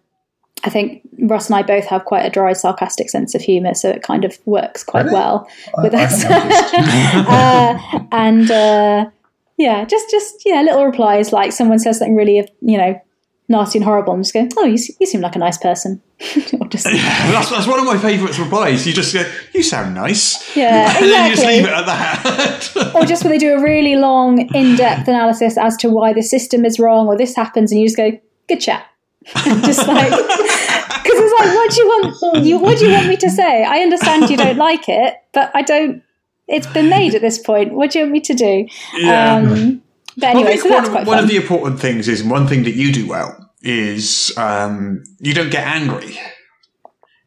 [0.62, 3.88] I think Russ and I both have quite a dry, sarcastic sense of humour, so
[3.90, 5.14] it kind of works quite Really?
[5.14, 5.48] well
[5.78, 6.22] with I us.
[6.22, 9.10] haven't uh, and uh,
[9.56, 13.00] yeah, just just yeah, little replies like someone says something really you know
[13.48, 16.84] nasty and horrible, and just go, "Oh, you, you seem like a nice person." just
[16.84, 18.86] That's, that's one of my favourite replies.
[18.86, 22.92] You just go, "You sound nice," yeah, and then you just leave it at that.
[22.94, 26.64] or just when they do a really long, in-depth analysis as to why the system
[26.64, 28.86] is wrong or this happens, and you just go, "Good chat."
[29.64, 32.44] just like because it's like, what do you want?
[32.44, 33.64] You what do you want me to say?
[33.64, 36.02] I understand you don't like it, but I don't.
[36.48, 37.72] It's been made at this point.
[37.72, 38.66] What do you want me to do?
[38.96, 39.36] Yeah.
[39.36, 39.82] Um,
[40.16, 41.24] but I anyway, think so one, that's of, quite one fun.
[41.24, 45.50] of the important things is one thing that you do well is um, you don't
[45.50, 46.18] get angry.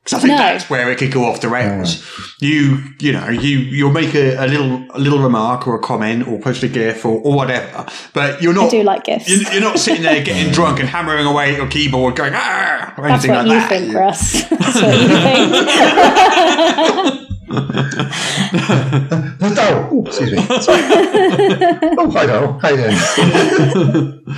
[0.04, 0.38] Because I think No.
[0.38, 2.02] that's where it could go off the rails.
[2.40, 6.26] You, you know, you you'll make a, a little a little remark or a comment
[6.30, 9.28] or post a gif or, or whatever, but you're I not do like gifts.
[9.28, 12.94] you're, you're not sitting there getting drunk and hammering away at your keyboard going ah
[12.98, 13.70] or That's anything what like you that.
[13.70, 14.44] think, Russ.
[14.50, 14.96] That's what
[17.18, 17.37] you think.
[19.50, 20.38] Oh, oh, excuse me.
[20.38, 20.82] Sorry.
[21.98, 22.60] oh, hi, Noel.
[22.60, 24.36] How you doing?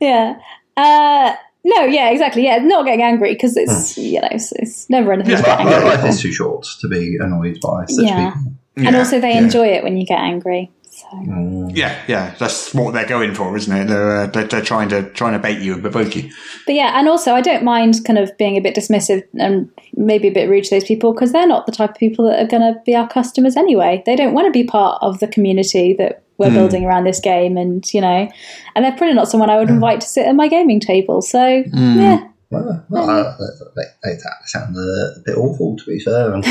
[0.00, 0.38] yeah.
[0.76, 2.44] Uh, no, yeah, exactly.
[2.44, 5.72] Yeah, not getting angry because it's you know it's, it's never anything to get My
[5.72, 8.34] angry life is too short to be annoyed by such Yeah.
[8.34, 8.52] people.
[8.76, 9.38] and also they yeah.
[9.42, 10.70] enjoy it when you get angry.
[11.10, 13.86] So Yeah, yeah, that's what they're going for, isn't it?
[13.86, 16.30] They're uh, they're, they're trying to trying to bait you and provoke you.
[16.66, 20.28] But yeah, and also I don't mind kind of being a bit dismissive and maybe
[20.28, 22.46] a bit rude to those people because they're not the type of people that are
[22.46, 24.02] going to be our customers anyway.
[24.04, 27.56] They don't want to be part of the community that we're building around this game,
[27.56, 28.28] and you know,
[28.74, 31.22] and they're probably not someone I would invite to sit at my gaming table.
[31.22, 36.32] So yeah, Well, well, uh, that, that, that sounds a bit awful, to be fair.
[36.32, 36.44] And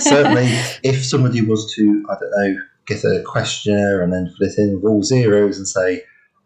[0.00, 0.46] certainly,
[0.84, 2.62] if somebody was to, I don't know,
[2.94, 6.02] get a questionnaire and then fill it in with all zeros and say,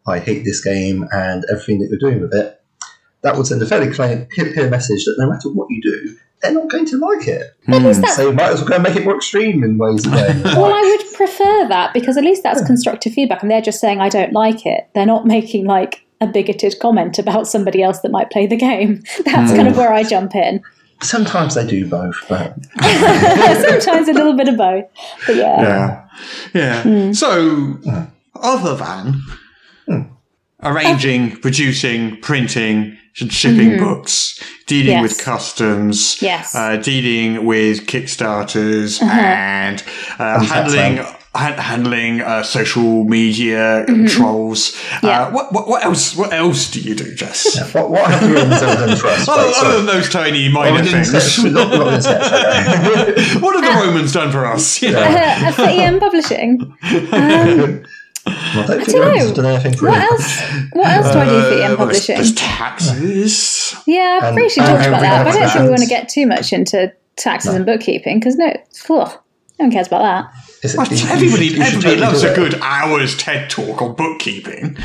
[0.06, 2.60] I hate this game and everything that you're doing with it,
[3.22, 6.52] that would send a fairly clear, clear message that no matter what you do, they're
[6.52, 7.56] not going to like it.
[7.64, 7.72] Hmm.
[7.86, 10.72] least So you might as well go and make it more extreme in ways Well,
[10.72, 14.10] I would prefer that because at least that's constructive feedback, and they're just saying I
[14.10, 14.88] don't like it.
[14.94, 19.02] They're not making like a bigoted comment about somebody else that might play the game.
[19.24, 19.80] That's kind of hmm.
[19.80, 20.62] where I jump in.
[21.02, 24.84] Sometimes they do both, but Sometimes a little bit of both,
[25.26, 26.08] but yeah, Yeah.
[26.54, 26.82] Yeah.
[26.82, 27.12] Hmm.
[27.12, 27.78] So,
[28.34, 29.20] other than
[30.62, 35.02] arranging, producing, printing, and shipping books, dealing Mm-hmm.
[35.04, 35.16] Yes.
[35.16, 36.54] with customs, Yes.
[36.54, 36.64] Uh-huh.
[36.74, 39.82] uh, dealing with Kickstarters, and
[40.18, 41.06] uh, And handling.
[41.34, 44.06] Tax han- Handling uh, social media Mm-hmm.
[44.06, 44.80] trolls.
[45.02, 45.24] Yeah.
[45.24, 46.14] Uh, what, what what else?
[46.16, 47.72] What else do you do, Jess?
[47.74, 49.28] what, what have you done other than trust?
[49.28, 49.76] Other, Wait, other sorry.
[49.76, 53.86] than those tiny minor we didn't things, say- not- not this yet, what have the
[53.86, 54.80] Romans done for us?
[54.82, 55.00] You know?
[55.02, 56.76] uh, for EN Publishing.
[58.26, 59.26] Well, I don't think don't Romans know.
[59.26, 60.40] have done anything for What else?
[60.72, 62.14] What else do I do for EN Uh, well, there's, Publishing?
[62.16, 63.74] there's taxes.
[63.86, 65.86] Yeah, I've And- briefly and talked about that, but I don't think we want to
[65.88, 69.10] get too much into taxes and bookkeeping because no, phew, no
[69.58, 70.32] one cares about that.
[70.64, 73.16] Is it- Well, you- you everybody, should- you should everybody totally loves a good hour's
[73.16, 74.76] TED talk on bookkeeping.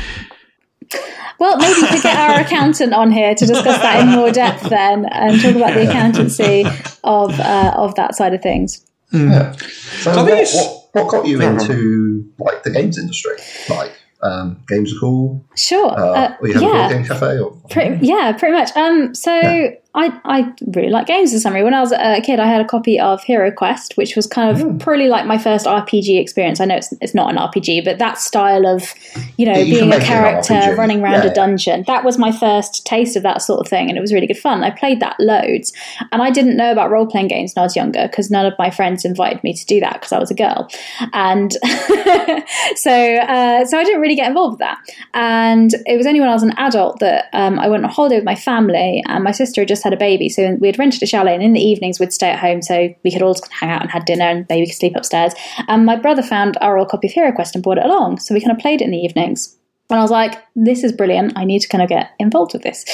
[1.38, 4.68] Well, maybe we could get our accountant on here to discuss that in more depth
[4.68, 6.66] then and talk about the accountancy
[7.02, 8.84] of uh, of that side of things.
[9.12, 9.52] Yeah.
[9.52, 13.36] So, I think what, what, what got you into like the games industry?
[13.70, 15.42] Like um, games are cool.
[15.56, 15.88] Sure.
[15.98, 16.72] Uh, Uh, we have a yeah.
[16.72, 17.38] board game cafe.
[17.38, 18.76] Or, Pretty, yeah, pretty much.
[18.76, 21.64] Um, so I I really like games in summary.
[21.64, 24.50] When I was a kid, I had a copy of Hero Quest, which was kind
[24.56, 26.60] of probably like my first RPG experience.
[26.60, 28.94] I know it's, it's not an RPG, but that style of
[29.36, 31.32] you know Yeah, you being a make it an character, running around Yeah, a yeah.
[31.32, 31.84] dungeon.
[31.88, 34.38] That was my first taste of that sort of thing, and it was really good
[34.38, 34.62] fun.
[34.62, 35.72] I played that loads,
[36.12, 38.54] and I didn't know about role playing games when I was younger because none of
[38.60, 40.68] my friends invited me to do that because I was a girl,
[41.12, 41.52] and
[42.76, 44.78] so uh, so I didn't really get involved with that.
[45.14, 48.16] And it was only when I was an adult that um, I went on holiday
[48.16, 51.02] with my family, and my sister had just had a baby, so we had rented
[51.02, 53.70] a chalet, and in the evenings we'd stay at home so we could all hang
[53.70, 55.32] out and had dinner, and baby could sleep upstairs.
[55.68, 58.34] And my brother found our old copy of Hero Quest and brought it along, so
[58.34, 59.56] we kind of played it in the evenings.
[59.88, 61.32] And I was like, this is brilliant.
[61.34, 62.84] I need to kind of get involved with this.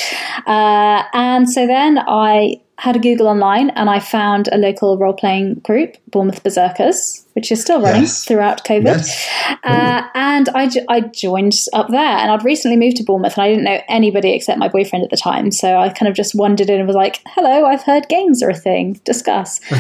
[0.47, 5.15] Uh, and so then I had a Google online and I found a local role
[5.15, 8.25] playing group, Bournemouth Berserkers, which is still running Yes.
[8.25, 8.85] throughout COVID.
[8.85, 9.29] Yes.
[9.65, 12.01] Uh, and I, I joined up there.
[12.01, 15.11] And I'd recently moved to Bournemouth and I didn't know anybody except my boyfriend at
[15.11, 15.51] the time.
[15.53, 18.51] So I kind of just wandered in and was like, hello, I've heard games are
[18.51, 19.01] a thing.
[19.05, 19.61] Discuss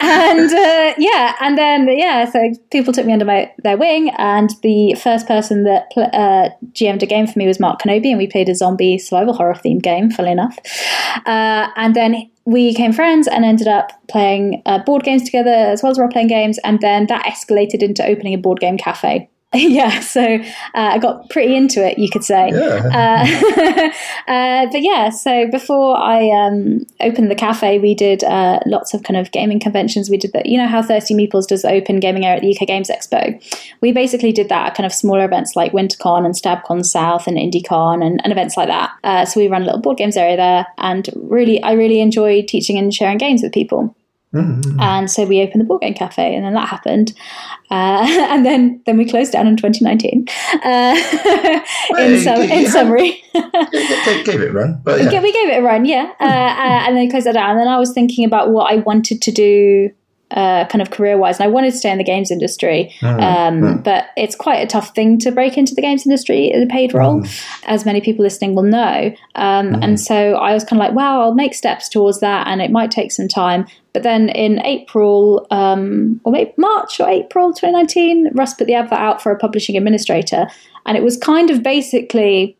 [0.00, 4.50] and uh, yeah, and then yeah, so people took me under my, their wing, and
[4.62, 8.18] the first person that pl- uh, GM'd a game for me was Mark Kenobi, and
[8.18, 10.56] we played a zombie survival horror themed game, funnily enough.
[11.38, 15.82] Uh, and then we became friends and ended up playing uh, board games together as
[15.82, 19.28] well as role playing games, and then that escalated into opening a board game cafe.
[19.54, 20.40] yeah, so uh,
[20.74, 22.50] I got pretty into it, you could say.
[22.52, 23.22] Yeah.
[24.28, 28.92] Uh, uh, but yeah, so before I um, opened the cafe, we did uh, lots
[28.92, 30.10] of kind of gaming conventions.
[30.10, 32.54] We did that, you know, how Thirsty Meeples does the open gaming area at the
[32.54, 33.42] UK Games Expo.
[33.80, 37.38] We basically did that at kind of smaller events like WinterCon and StabCon South and
[37.38, 38.92] IndieCon and, and events like that.
[39.02, 42.42] Uh, so we run a little board games area there, and really, I really enjoy
[42.42, 43.96] teaching and sharing games with people.
[44.78, 47.14] And so we opened the board game cafe, and then that happened,
[47.70, 50.26] uh, and then then we closed down in 2019.
[50.64, 51.60] Uh,
[51.98, 55.10] in, in summary, Gave, gave it a run, but yeah.
[55.10, 57.50] yeah, we gave it a run, yeah, uh, uh, and then closed that down.
[57.50, 59.90] And then I was thinking about what I wanted to do.
[60.30, 63.80] Uh, kind of career wise, and I wanted to stay in the games industry, um,
[63.82, 66.92] but it's quite a tough thing to break into the games industry as a paid
[66.92, 67.22] role,
[67.64, 69.10] as many people listening will know.
[69.36, 72.60] Um, And so I was kind of like, wow, I'll make steps towards that, and
[72.60, 73.64] it might take some time.
[73.94, 78.98] But then in April, um, or maybe March or April 2019, Russ put the advert
[78.98, 80.46] out for a publishing administrator,
[80.84, 82.54] and it was kind of basically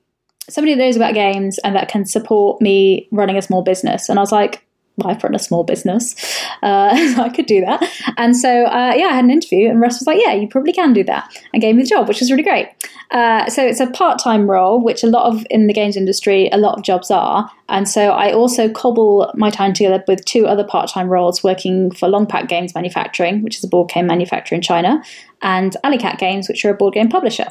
[0.49, 4.09] somebody that knows about games and that can support me running a small business.
[4.09, 4.65] And I was like,
[5.05, 6.15] I've run a small business.
[6.63, 7.83] Uh, I could do that.
[8.17, 10.73] And so, uh, yeah, I had an interview, and Russ was like, yeah, you probably
[10.73, 12.69] can do that, and gave me the job, which was really great.
[13.11, 16.49] Uh, so it's a part time role, which a lot of in the games industry,
[16.51, 17.51] a lot of jobs are.
[17.69, 21.91] And so I also cobble my time together with two other part time roles working
[21.91, 25.03] for Longpack Games Manufacturing, which is a board game manufacturer in China,
[25.43, 27.51] and Alley Cat Games, which are a board game publisher.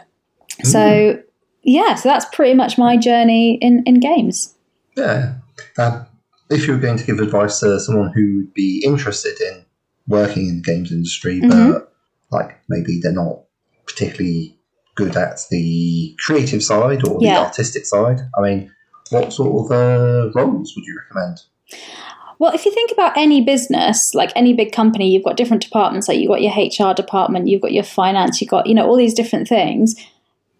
[0.63, 1.21] So,
[1.61, 4.55] yeah, so that's pretty much my journey in, in games.
[4.95, 5.35] Yeah.
[5.77, 6.06] Um,
[6.49, 9.65] if you were going to give advice to someone who would be interested in
[10.07, 11.71] working in the games industry, Mm-hmm.
[11.73, 11.93] but
[12.31, 13.41] like maybe they're not
[13.85, 14.57] particularly
[14.95, 17.35] good at the creative side or Yeah.
[17.39, 18.71] the artistic side, I mean,
[19.11, 21.37] what sort of uh, roles would you recommend?
[22.39, 26.07] Well, if you think about any business, like any big company, you've got different departments.
[26.07, 28.95] Like you've got your HR department, you've got your finance, you've got you know all
[28.97, 29.95] these different things.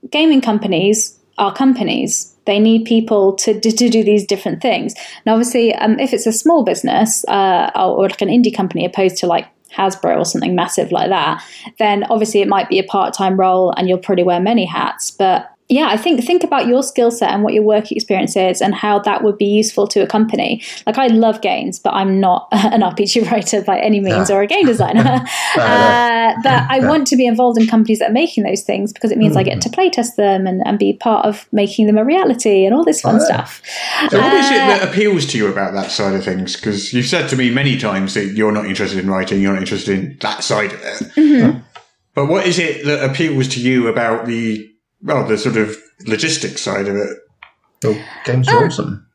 [0.10, 2.34] Gaming companies are companies.
[2.48, 4.96] They need people to, to, to do these different things.
[5.24, 8.84] And obviously, um, if it's a small business uh, or, or like an indie company,
[8.86, 9.46] opposed to like
[9.78, 11.44] Hasbro or something massive like that,
[11.78, 15.12] then obviously it might be a part time role, and you'll probably wear many hats.
[15.12, 18.62] But yeah, I think think about your skill set and what your work experience is
[18.62, 20.64] and how that would be useful to a company.
[20.86, 24.48] Like I love games, but I'm not an RPG writer by any means or a
[24.48, 25.02] game designer.
[25.60, 29.12] uh, but I want to be involved in companies that are making those things because
[29.12, 31.98] it means I get to play test them and, and be part of making them
[31.98, 33.26] a reality and all this fun Oh, yeah.
[33.26, 33.62] stuff.
[34.10, 36.56] So what is it Uh, that appeals to you about that side of things?
[36.56, 39.62] Because you've said to me many times that you're not interested in writing, you're not
[39.62, 41.02] interested in that side of it.
[41.16, 41.60] Mm-hmm.
[42.14, 44.70] But what is it that appeals to you about the
[45.04, 45.76] well, the sort of
[46.06, 47.18] logistics side of it?
[47.84, 49.08] Well, games are awesome.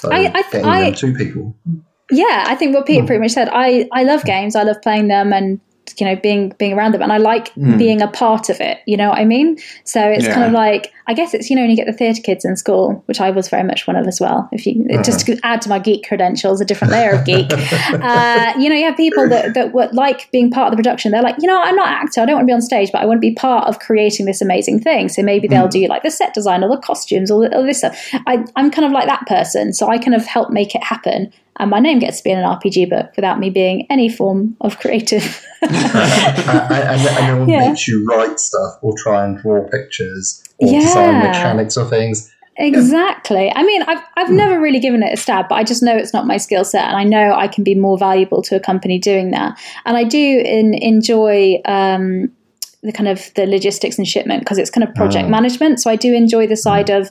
[0.00, 1.56] So Uh, I- I- getting I- them to people.
[2.10, 3.48] Yeah, I think what Peter pretty much said.
[3.52, 4.56] I, I love games.
[4.56, 5.60] I love playing them and
[5.98, 8.78] you know being being around them and I like being a part of it.
[8.86, 9.58] You know what I mean?
[9.84, 12.22] So it's kind of like I guess it's you know when you get the theatre
[12.22, 14.48] kids in school, which I was very much one of as well.
[14.52, 17.50] If you just to add to my geek credentials, a different layer of geek.
[17.52, 21.10] uh, you know, you have people that that would like being part of the production.
[21.10, 22.20] They're like, you know, I'm not an actor.
[22.20, 24.26] I don't want to be on stage, but I want to be part of creating
[24.26, 25.08] this amazing thing.
[25.08, 27.98] So maybe they'll do like the set design or the costumes or, all this stuff.
[28.28, 31.32] I, I'm kind of like that person, so I kind of help make it happen.
[31.56, 34.56] And my name gets to be in an RPG book without me being any form
[34.60, 35.44] of creative.
[35.62, 37.68] And, and, and no one Yeah.
[37.68, 41.28] makes you write stuff or try and draw pictures or design Yeah.
[41.28, 42.30] mechanics or things.
[42.56, 43.50] Exactly.
[43.54, 46.12] I mean, I've I've never really given it a stab, but I just know it's
[46.12, 48.98] not my skill set, and I know I can be more valuable to a company
[48.98, 49.58] doing that.
[49.86, 52.30] And I do in, enjoy um,
[52.82, 55.80] the kind of the logistics and shipment because it's kind of project management.
[55.80, 57.10] So I do enjoy the side of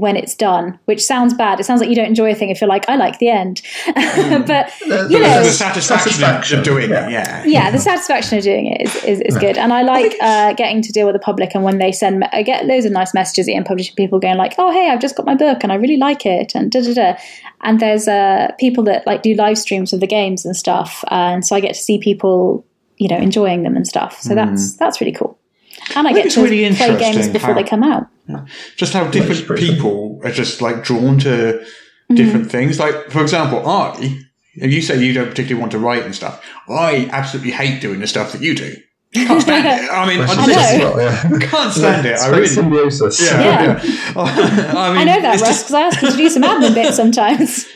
[0.00, 1.60] when it's done, which sounds bad.
[1.60, 3.60] It sounds like you don't enjoy a thing if you're like, I like the end,
[3.86, 4.88] but you
[5.20, 7.06] know, the satisfaction, satisfaction, of doing yeah.
[7.06, 7.44] it, yeah.
[7.44, 9.58] yeah, the satisfaction of doing it is, is, is good.
[9.58, 11.54] And I like uh, getting to deal with the public.
[11.54, 14.38] And when they send, me- I get loads of nice messages in publishing people going
[14.38, 16.80] like, "Oh, hey, I've just got my book and I really like it," and da
[16.80, 17.14] da da.
[17.62, 21.46] And there's uh, people that like do live streams of the games and stuff, and
[21.46, 24.20] so I get to see people, you know, enjoying them and stuff.
[24.22, 25.39] So that's that's really cool.
[25.96, 27.82] And I, I get think to it's really play games interesting before how- they come
[27.82, 28.06] out.
[28.76, 31.64] just how different people are just like drawn to
[32.10, 32.16] Mm-hmm.
[32.16, 32.80] different things.
[32.80, 33.94] Like, for example, I,
[34.56, 38.00] if you say you don't particularly want to write and stuff, I absolutely hate doing
[38.00, 38.74] the stuff that you do.
[39.14, 39.88] Can't stand it.
[39.92, 41.38] I mean, I, I just know.
[41.38, 42.16] can't stand it.
[42.18, 42.46] I like really.
[42.48, 43.20] symbiosis.
[43.24, 43.62] Yeah, Yeah.
[43.84, 44.12] yeah.
[44.16, 46.74] I, mean, I know that, it's Russ, because I ask you to do some admin
[46.74, 47.66] bits sometimes.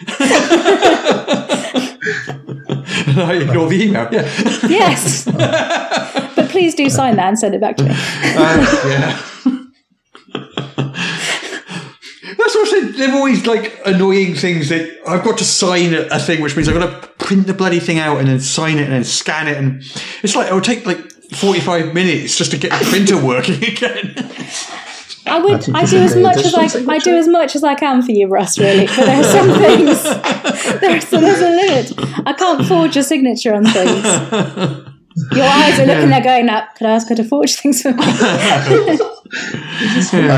[3.16, 4.08] I ignore the email.
[4.10, 4.28] Yeah.
[4.68, 5.26] Yes.
[6.54, 7.90] but please do sign that and send it back to me.
[8.36, 9.20] Uh, yeah.
[12.36, 12.94] That's what I said.
[12.94, 16.68] They're always like annoying things that I've got to sign a, a thing, which means
[16.68, 19.46] I've got to print the bloody thing out and then sign it and then scan
[19.48, 19.56] it.
[19.56, 19.82] And
[20.22, 20.98] it's like, it would take like
[21.34, 24.14] 45 minutes just to get the printer working again.
[25.26, 25.68] I would.
[25.74, 26.92] I do as much as I.
[26.92, 28.58] I do as much as I can for you, Russ.
[28.58, 30.02] Really, but there are some things.
[30.80, 32.26] There's there's a limit.
[32.26, 34.90] I can't forge a signature on things.
[35.32, 36.74] Your eyes are looking there, going, up.
[36.76, 38.06] could I ask her to forge things for me?" I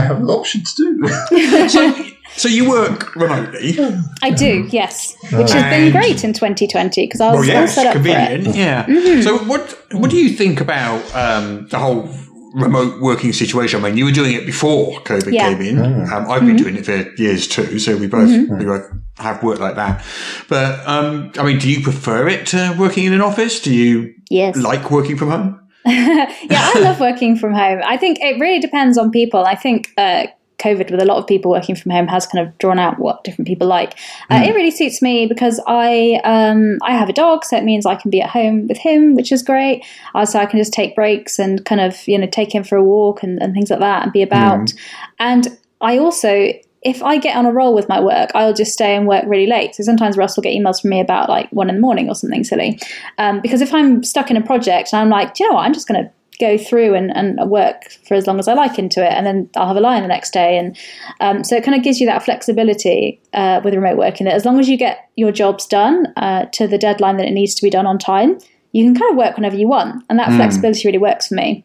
[0.00, 1.08] have an option to do.
[1.68, 1.94] so,
[2.36, 3.76] so you work remotely.
[4.22, 7.68] I do, yes, which has been great in 2020 because I was Well, yeah, all
[7.68, 8.04] set up for it.
[8.12, 8.44] Mm-hmm.
[8.44, 8.56] convenient.
[8.56, 9.20] Yeah.
[9.22, 12.08] So what what do you think about um, the whole
[12.56, 13.80] remote working situation?
[13.84, 15.52] I mean, you were doing it before COVID Yeah.
[15.52, 15.62] Mm-hmm.
[15.62, 16.12] came in.
[16.12, 19.60] Um, I've been doing it for years too, so we both we both have worked
[19.60, 20.04] like that.
[20.48, 23.60] But um, I mean, do you prefer it to working in an office?
[23.60, 24.56] Do you Yes.
[24.56, 25.60] like working from home?
[25.86, 27.80] yeah, I love working from home.
[27.84, 29.44] I think it really depends on people.
[29.44, 30.26] I think uh,
[30.58, 33.24] COVID, with a lot of people working from home, has kind of drawn out what
[33.24, 33.94] different people like.
[34.30, 37.84] Uh, It really suits me because I um, I have a dog, so it means
[37.86, 39.84] I can be at home with him, which is great.
[40.24, 42.82] So I can just take breaks and kind of you know take him for a
[42.82, 44.72] walk and, and things like that, and be about.
[45.18, 46.52] And I also.
[46.82, 49.48] If I get on a roll with my work, I'll just stay and work really
[49.48, 49.74] late.
[49.74, 52.14] So sometimes Russ will get emails from me about like one in the morning or
[52.14, 52.78] something silly.
[53.18, 55.62] Um, because if I'm stuck in a project and I'm like, do you know what,
[55.62, 58.78] I'm just going to go through and, and work for as long as I like
[58.78, 60.58] into it, and then I'll have a line the next day.
[60.58, 60.76] And
[61.20, 64.44] um, so it kind of gives you that flexibility uh, with remote working that as
[64.44, 67.62] long as you get your jobs done uh, to the deadline that it needs to
[67.62, 68.38] be done on time,
[68.72, 70.04] you can kind of work whenever you want.
[70.08, 71.64] And that flexibility really works for me.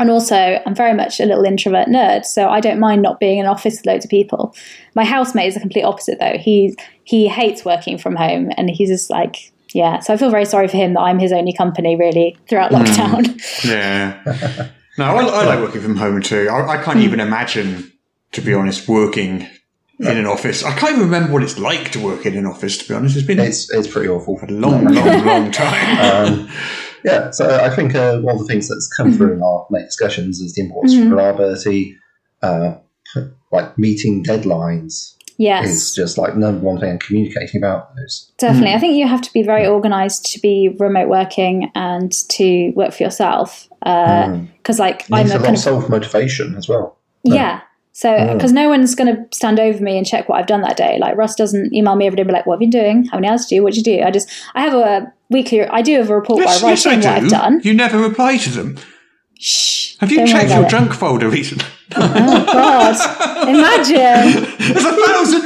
[0.00, 3.38] And also, I'm very much a little introvert nerd, so I don't mind not being
[3.38, 4.54] in an office with loads of people.
[4.94, 6.38] My housemate is the complete opposite, though.
[6.38, 10.00] He he hates working from home, and he's just like, yeah.
[10.00, 13.40] So I feel very sorry for him that I'm his only company really throughout lockdown.
[13.64, 14.22] Yeah.
[14.98, 16.48] no, I, I like working from home too.
[16.50, 17.92] I, I can't even imagine,
[18.32, 19.46] to be honest, working
[20.00, 20.62] in an office.
[20.62, 22.78] I can't even remember what it's like to work in an office.
[22.78, 24.38] To be honest, it's been It's it's pretty awful.
[24.38, 25.98] For a long, long, long time.
[26.32, 26.50] Um,
[27.04, 29.86] yeah, so I think uh, one of the things that's come through in our late
[29.86, 31.06] discussions is the importance Mhm.
[31.06, 31.96] of reliability,
[32.42, 32.74] uh,
[33.52, 35.68] like meeting deadlines yes.
[35.68, 38.30] is just like number one thing and communicating about those.
[38.38, 38.70] Definitely.
[38.70, 38.76] Hmm.
[38.76, 39.72] I think you have to be very hmm.
[39.72, 43.68] organized to be remote working and to work for yourself.
[43.82, 44.44] Uh, hmm.
[44.56, 45.60] Because, like, You I'm a a lot kind of of.
[45.60, 46.98] self motivation as well.
[47.24, 47.62] Yeah.
[47.92, 50.76] So, because no one's going to stand over me and check what I've done that
[50.76, 50.98] day.
[51.00, 53.04] Like, Russ doesn't email me every day and be like, What have you been doing?
[53.06, 53.64] How many hours did you do?
[53.64, 54.02] What did you do?
[54.04, 56.86] I just, I have a weekly, I do have a report yes, where I yes,
[56.86, 57.08] write I in do.
[57.08, 57.60] what I've done.
[57.64, 58.78] You never reply to them.
[59.40, 59.77] Shh.
[59.98, 60.70] Have you don't checked your it.
[60.70, 61.66] junk folder recently?
[61.96, 63.48] Oh, God.
[63.48, 64.44] Imagine.
[64.58, 65.44] There's a thousand.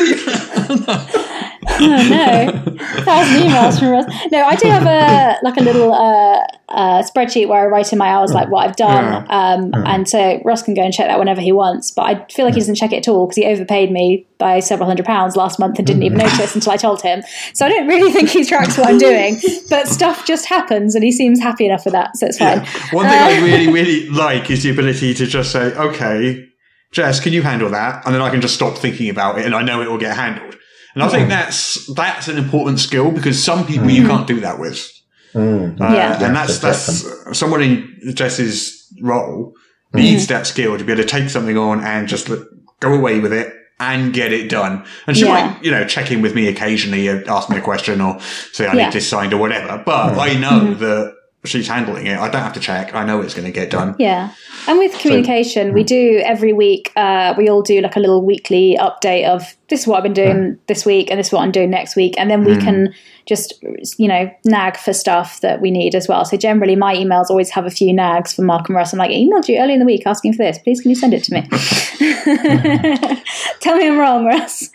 [1.68, 4.06] Oh no, thousand emails from Russ.
[4.32, 7.98] No, I do have a like a little uh, uh, spreadsheet where I write in
[7.98, 11.18] my hours, like what I've done, um, and so Russ can go and check that
[11.18, 11.90] whenever he wants.
[11.90, 14.58] But I feel like he doesn't check it at all because he overpaid me by
[14.58, 17.22] several hundred pounds last month and didn't even notice until I told him.
[17.54, 19.38] So I don't really think he tracks what I'm doing,
[19.70, 22.58] but stuff just happens, and he seems happy enough with that, so it's fine.
[22.90, 26.48] One thing I really, really like is the ability to just say, "Okay,
[26.90, 29.54] Jess, can you handle that?" And then I can just stop thinking about it, and
[29.54, 30.56] I know it will get handled.
[30.94, 34.58] And I think that's that's an important skill because some people you can't do that
[34.58, 34.86] with.
[35.34, 35.80] Mm.
[35.80, 36.22] Uh, Yeah.
[36.24, 37.04] and that's that's
[37.38, 39.54] someone in Jess's role
[39.94, 42.40] needs that skill to be able to take something on and just let-
[42.80, 44.84] go away with it and get it done.
[45.06, 45.28] And she Yeah.
[45.32, 48.18] might, you know, check in with me occasionally, uh, ask me a question or
[48.52, 48.84] say I Yeah.
[48.84, 49.82] need this signed or whatever.
[49.86, 51.11] But I know that
[51.44, 52.18] she's handling it.
[52.18, 52.94] I don't have to check.
[52.94, 53.96] I know it's going to get done.
[53.98, 54.32] Yeah.
[54.68, 55.86] And with communication, we hmm.
[55.86, 59.86] do every week, uh, we all do like a little weekly update of this is
[59.86, 60.54] what I've been doing hmm.
[60.68, 62.14] this week and this is what I'm doing next week.
[62.16, 62.60] And then we hmm.
[62.60, 62.94] can
[63.26, 63.54] just,
[63.98, 66.24] you know, nag for stuff that we need as well.
[66.24, 68.92] So generally, my emails always have a few nags for Mark and Russ.
[68.92, 70.58] I'm like, I emailed you early in the week asking for this.
[70.58, 71.42] Please, can you send it to me?
[73.60, 74.70] Tell me I'm wrong, Russ.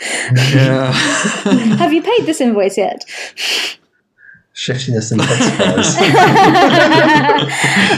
[0.54, 0.92] Yeah.
[1.78, 3.06] have you paid this invoice yet?
[4.58, 5.96] Shiftiness intensifies.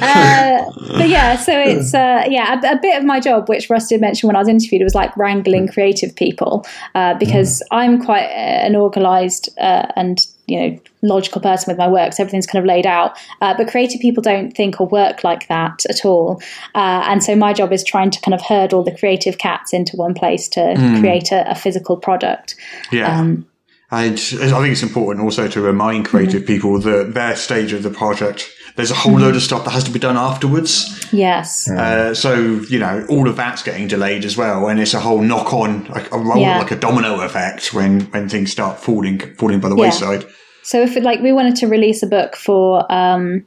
[0.02, 0.66] uh,
[0.98, 4.02] but yeah, so it's uh, yeah a, a, bit of my job, which Russ did
[4.02, 6.66] mention when I was interviewed, was like wrangling creative people
[6.96, 12.12] uh, because I'm quite an organised uh, and you know logical person with my work,
[12.12, 13.18] so everything's kind of laid out.
[13.40, 16.42] Uh, but creative people don't think or work like that at all,
[16.76, 19.72] uh, and so my job is trying to kind of herd all the creative cats
[19.72, 22.58] into one place to create a, a, physical product.
[22.92, 23.18] Yeah.
[23.18, 23.46] Um,
[23.92, 26.48] I, I think it's important also to remind creative mm-hmm.
[26.48, 29.24] people that their stage of the project, there's a whole mm-hmm.
[29.24, 31.08] load of stuff that has to be done afterwards.
[31.12, 31.70] Yes.
[31.70, 32.36] Uh, so,
[32.70, 34.68] you know, all of that's getting delayed as well.
[34.68, 36.60] And it's a whole knock on, like a roll, yeah.
[36.60, 39.82] like a domino effect when, when things start falling, falling by the yeah.
[39.82, 40.26] wayside.
[40.62, 43.44] So if it, like we wanted to release a book for, um,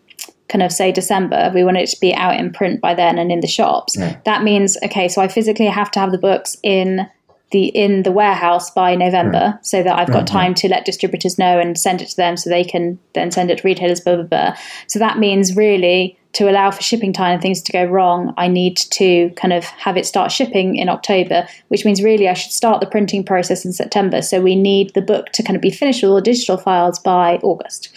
[0.48, 3.30] kind of say December, we want it to be out in print by then and
[3.30, 3.96] in the shops.
[3.96, 4.18] Yeah.
[4.24, 7.08] That means, okay, so I physically have to have the books in
[7.52, 9.64] the in the warehouse by November, mm.
[9.64, 10.36] so that I've got mm-hmm.
[10.36, 13.50] time to let distributors know and send it to them, so they can then send
[13.50, 14.00] it to retailers.
[14.00, 14.56] Blah blah blah.
[14.88, 18.48] So that means really to allow for shipping time and things to go wrong, I
[18.48, 22.52] need to kind of have it start shipping in October, which means really I should
[22.52, 24.22] start the printing process in September.
[24.22, 26.98] So we need the book to kind of be finished with all the digital files
[26.98, 27.90] by August.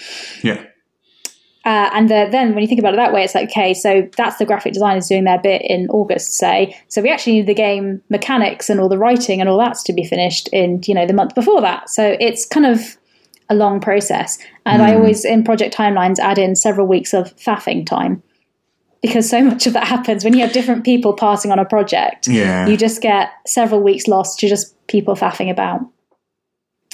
[0.44, 0.61] Yeah.
[1.66, 4.08] Uh, and the, then when you think about it that way, it's like, okay, so
[4.18, 6.80] that's the graphic designers doing their bit in August, say.
[6.90, 9.94] So we actually need the game mechanics and all the writing and all that's to
[9.94, 11.90] be finished in, you know, the month before that.
[11.90, 12.98] So it's kind of
[13.50, 14.38] a long process.
[14.68, 14.86] And mm.
[14.86, 14.98] I hmm.
[14.98, 18.22] always, in project timelines, add in several weeks of faffing time.
[19.02, 22.28] Because so much of that happens when you have different people passing on a project.
[22.28, 22.68] Yeah.
[22.68, 25.82] You just get several weeks lost to just people faffing about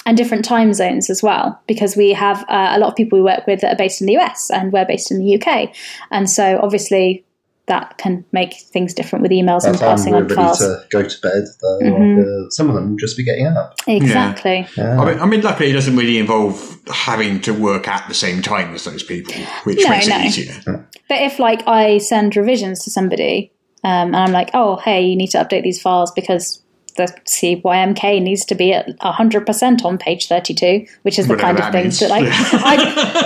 [0.06, 3.22] and different time zones as well, because we have uh, a lot of people we
[3.22, 5.74] work with that are based in the US and we're based in the UK.
[6.10, 7.24] And so obviously
[7.66, 10.58] that can make things different with emails and passing on files.
[10.58, 12.46] to go to bed, though, mm-hmm.
[12.46, 13.74] uh, some of them just be getting up.
[13.86, 14.66] Exactly.
[14.76, 14.84] Yeah.
[14.84, 15.00] Yeah.
[15.00, 18.42] I, mean, I, mean, luckily, it doesn't really involve having to work at the same
[18.42, 20.18] time as those people, which no, makes no.
[20.18, 20.88] it easier.
[21.08, 23.52] But if, like, I send revisions to somebody
[23.84, 26.62] um, and I'm like, oh, hey, you need to update these files because
[26.96, 31.66] the CYMK needs to be at 100% on page 32, which is the Whatever kind
[31.66, 32.76] of things that like, I,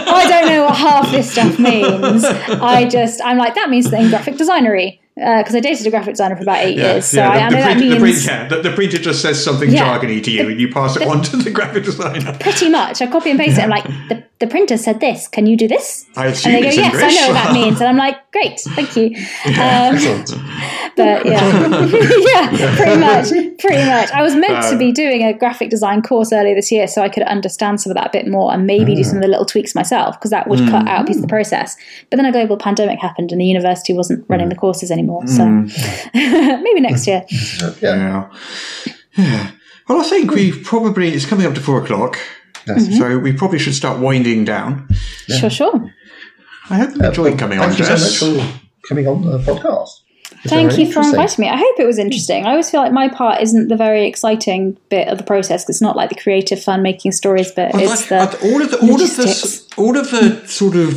[0.24, 2.24] I don't know what half this stuff means.
[2.24, 5.90] I just, I'm like, that means the in graphic designery because uh, I dated a
[5.90, 7.06] graphic designer for about eight yeah, years.
[7.06, 7.94] So yeah, the, I, know that means.
[7.94, 10.60] The, print, yeah, the, the, printer just says something yeah, jargony to you the, and
[10.60, 12.36] you pass it on to the graphic designer.
[12.38, 13.00] Pretty much.
[13.00, 13.62] I copy and paste it.
[13.62, 15.26] I'm like, the, the printer said this.
[15.26, 16.04] Can you do this?
[16.16, 17.02] I assume and they go, yes, English.
[17.02, 17.80] I know what that means.
[17.80, 19.06] And I'm like, great, thank you.
[19.46, 19.96] Um,
[20.96, 21.66] but yeah,
[22.52, 23.28] yeah, pretty much.
[23.58, 24.10] Pretty much.
[24.10, 27.00] I was meant um, to be doing a graphic design course earlier this year so
[27.00, 28.96] I could understand some of that a bit more and maybe mm.
[28.96, 30.70] do some of the little tweaks myself because that would mm.
[30.70, 31.74] cut out a piece of the process.
[32.10, 34.50] But then a global pandemic happened and the university wasn't running mm.
[34.50, 35.05] the courses anymore.
[35.26, 35.42] So.
[35.42, 36.62] Mm.
[36.62, 37.24] Maybe next year.
[37.80, 38.28] Yeah.
[39.16, 39.50] yeah.
[39.88, 42.18] Well, I think we probably, it's coming up to four o'clock.
[42.66, 42.94] Mm-hmm.
[42.94, 44.88] So we probably should start winding down.
[45.28, 45.36] Yeah.
[45.38, 45.94] Sure, sure.
[46.68, 48.18] I hope you uh, enjoyed coming on, Jess.
[48.18, 48.44] So
[48.88, 49.90] coming on the podcast.
[50.48, 51.48] Thank you for inviting me.
[51.48, 52.46] I hope it was interesting.
[52.46, 55.64] I always feel like my part isn't the very exciting bit of the process.
[55.64, 58.62] Cause it's not like the creative, fun making stories, but well, it's like, the all
[58.62, 60.90] of the all of the all of the sort of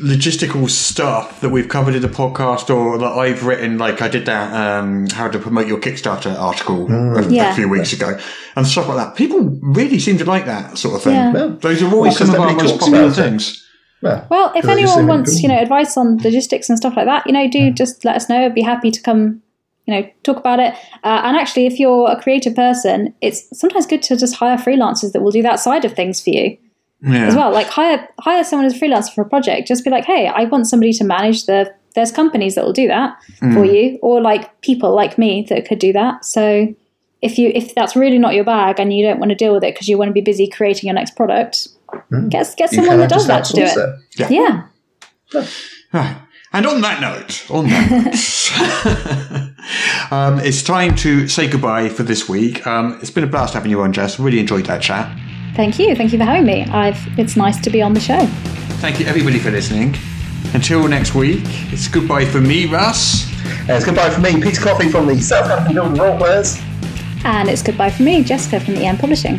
[0.00, 3.78] logistical stuff that we've covered in the podcast, or that I've written.
[3.78, 7.26] Like I did that um, how to promote your Kickstarter article mm.
[7.26, 7.52] a, yeah.
[7.52, 8.18] a, few weeks ago,
[8.56, 9.16] and stuff like that.
[9.16, 11.14] People really seem to like that sort of thing.
[11.14, 11.56] Yeah.
[11.60, 13.62] Those are always well, some of our most popular things.
[14.02, 17.32] Yeah, well, if anyone wants, you know, advice on logistics and stuff like that, you
[17.32, 17.70] know, do yeah.
[17.70, 18.46] just let us know.
[18.46, 19.40] I'd be happy to come,
[19.86, 20.74] you know, talk about it.
[21.04, 25.12] Uh, and actually, if you're a creative person, it's sometimes good to just hire freelancers
[25.12, 26.58] that will do that side of things for you
[27.02, 27.26] yeah.
[27.26, 27.52] as well.
[27.52, 29.68] Like hire hire someone as a freelancer for a project.
[29.68, 31.74] Just be like, hey, I want somebody to manage the.
[31.94, 33.52] There's companies that will do that mm.
[33.52, 36.24] for you, or like people like me that could do that.
[36.24, 36.74] So
[37.20, 39.62] if you if that's really not your bag and you don't want to deal with
[39.62, 41.68] it because you want to be busy creating your next product,
[42.10, 42.30] Mm.
[42.30, 43.76] Get, get someone that does that to do it.
[43.76, 44.30] it.
[44.30, 44.66] Yeah.
[45.34, 45.46] yeah.
[45.92, 46.16] Right.
[46.54, 47.90] And on that note, on that
[50.10, 52.66] note, um, it's time to say goodbye for this week.
[52.66, 54.18] Um, it's been a blast having you on, Jess.
[54.18, 55.18] Really enjoyed that chat.
[55.54, 55.94] Thank you.
[55.96, 56.64] Thank you for having me.
[56.64, 58.26] I've, it's nice to be on the show.
[58.80, 59.96] Thank you, everybody, for listening.
[60.54, 61.40] Until next week,
[61.72, 63.26] it's goodbye for me, Russ.
[63.68, 66.60] Uh, it's goodbye for me, Peter Coffey from the Southampton Building Role Players.
[67.24, 69.38] And it's goodbye for me, Jessica from EN Publishing.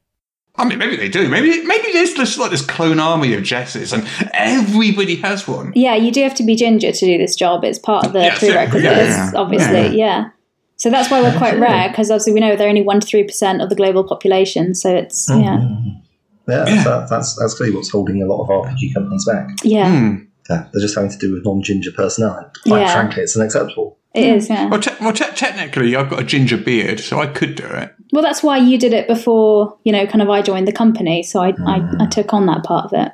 [0.61, 1.27] I mean, maybe they do.
[1.27, 5.73] Maybe maybe there's just like this clone army of Jesses, and everybody has one.
[5.75, 7.63] Yeah, you do have to be ginger to do this job.
[7.63, 9.39] It's part of the Yeah, so- prerequisites, yeah, yeah.
[9.39, 9.97] obviously.
[9.97, 10.29] Yeah.
[10.77, 13.23] So that's why we're quite rare, because obviously we know they're only one to three
[13.23, 14.73] percent of the global population.
[14.73, 15.37] So it's yeah,
[16.47, 16.83] Yeah, Yeah.
[16.83, 19.49] That, that's that's clearly what's holding a lot of RPG companies back.
[19.63, 20.15] yeah, Hmm.
[20.51, 22.51] Yeah, they're just having to do with non-ginger personnel.
[22.67, 22.93] Quite Yeah.
[22.93, 23.97] frankly, it's unacceptable.
[24.13, 24.37] it hmm.
[24.37, 24.49] is.
[24.49, 24.67] Yeah.
[24.67, 27.93] Well, te- well te- technically, I've got a ginger beard, so I could do it.
[28.11, 29.77] Well, that's why you did it before.
[29.85, 32.09] You know, kind of I joined the company, so I I, I hmm.
[32.09, 33.11] took on that part of it.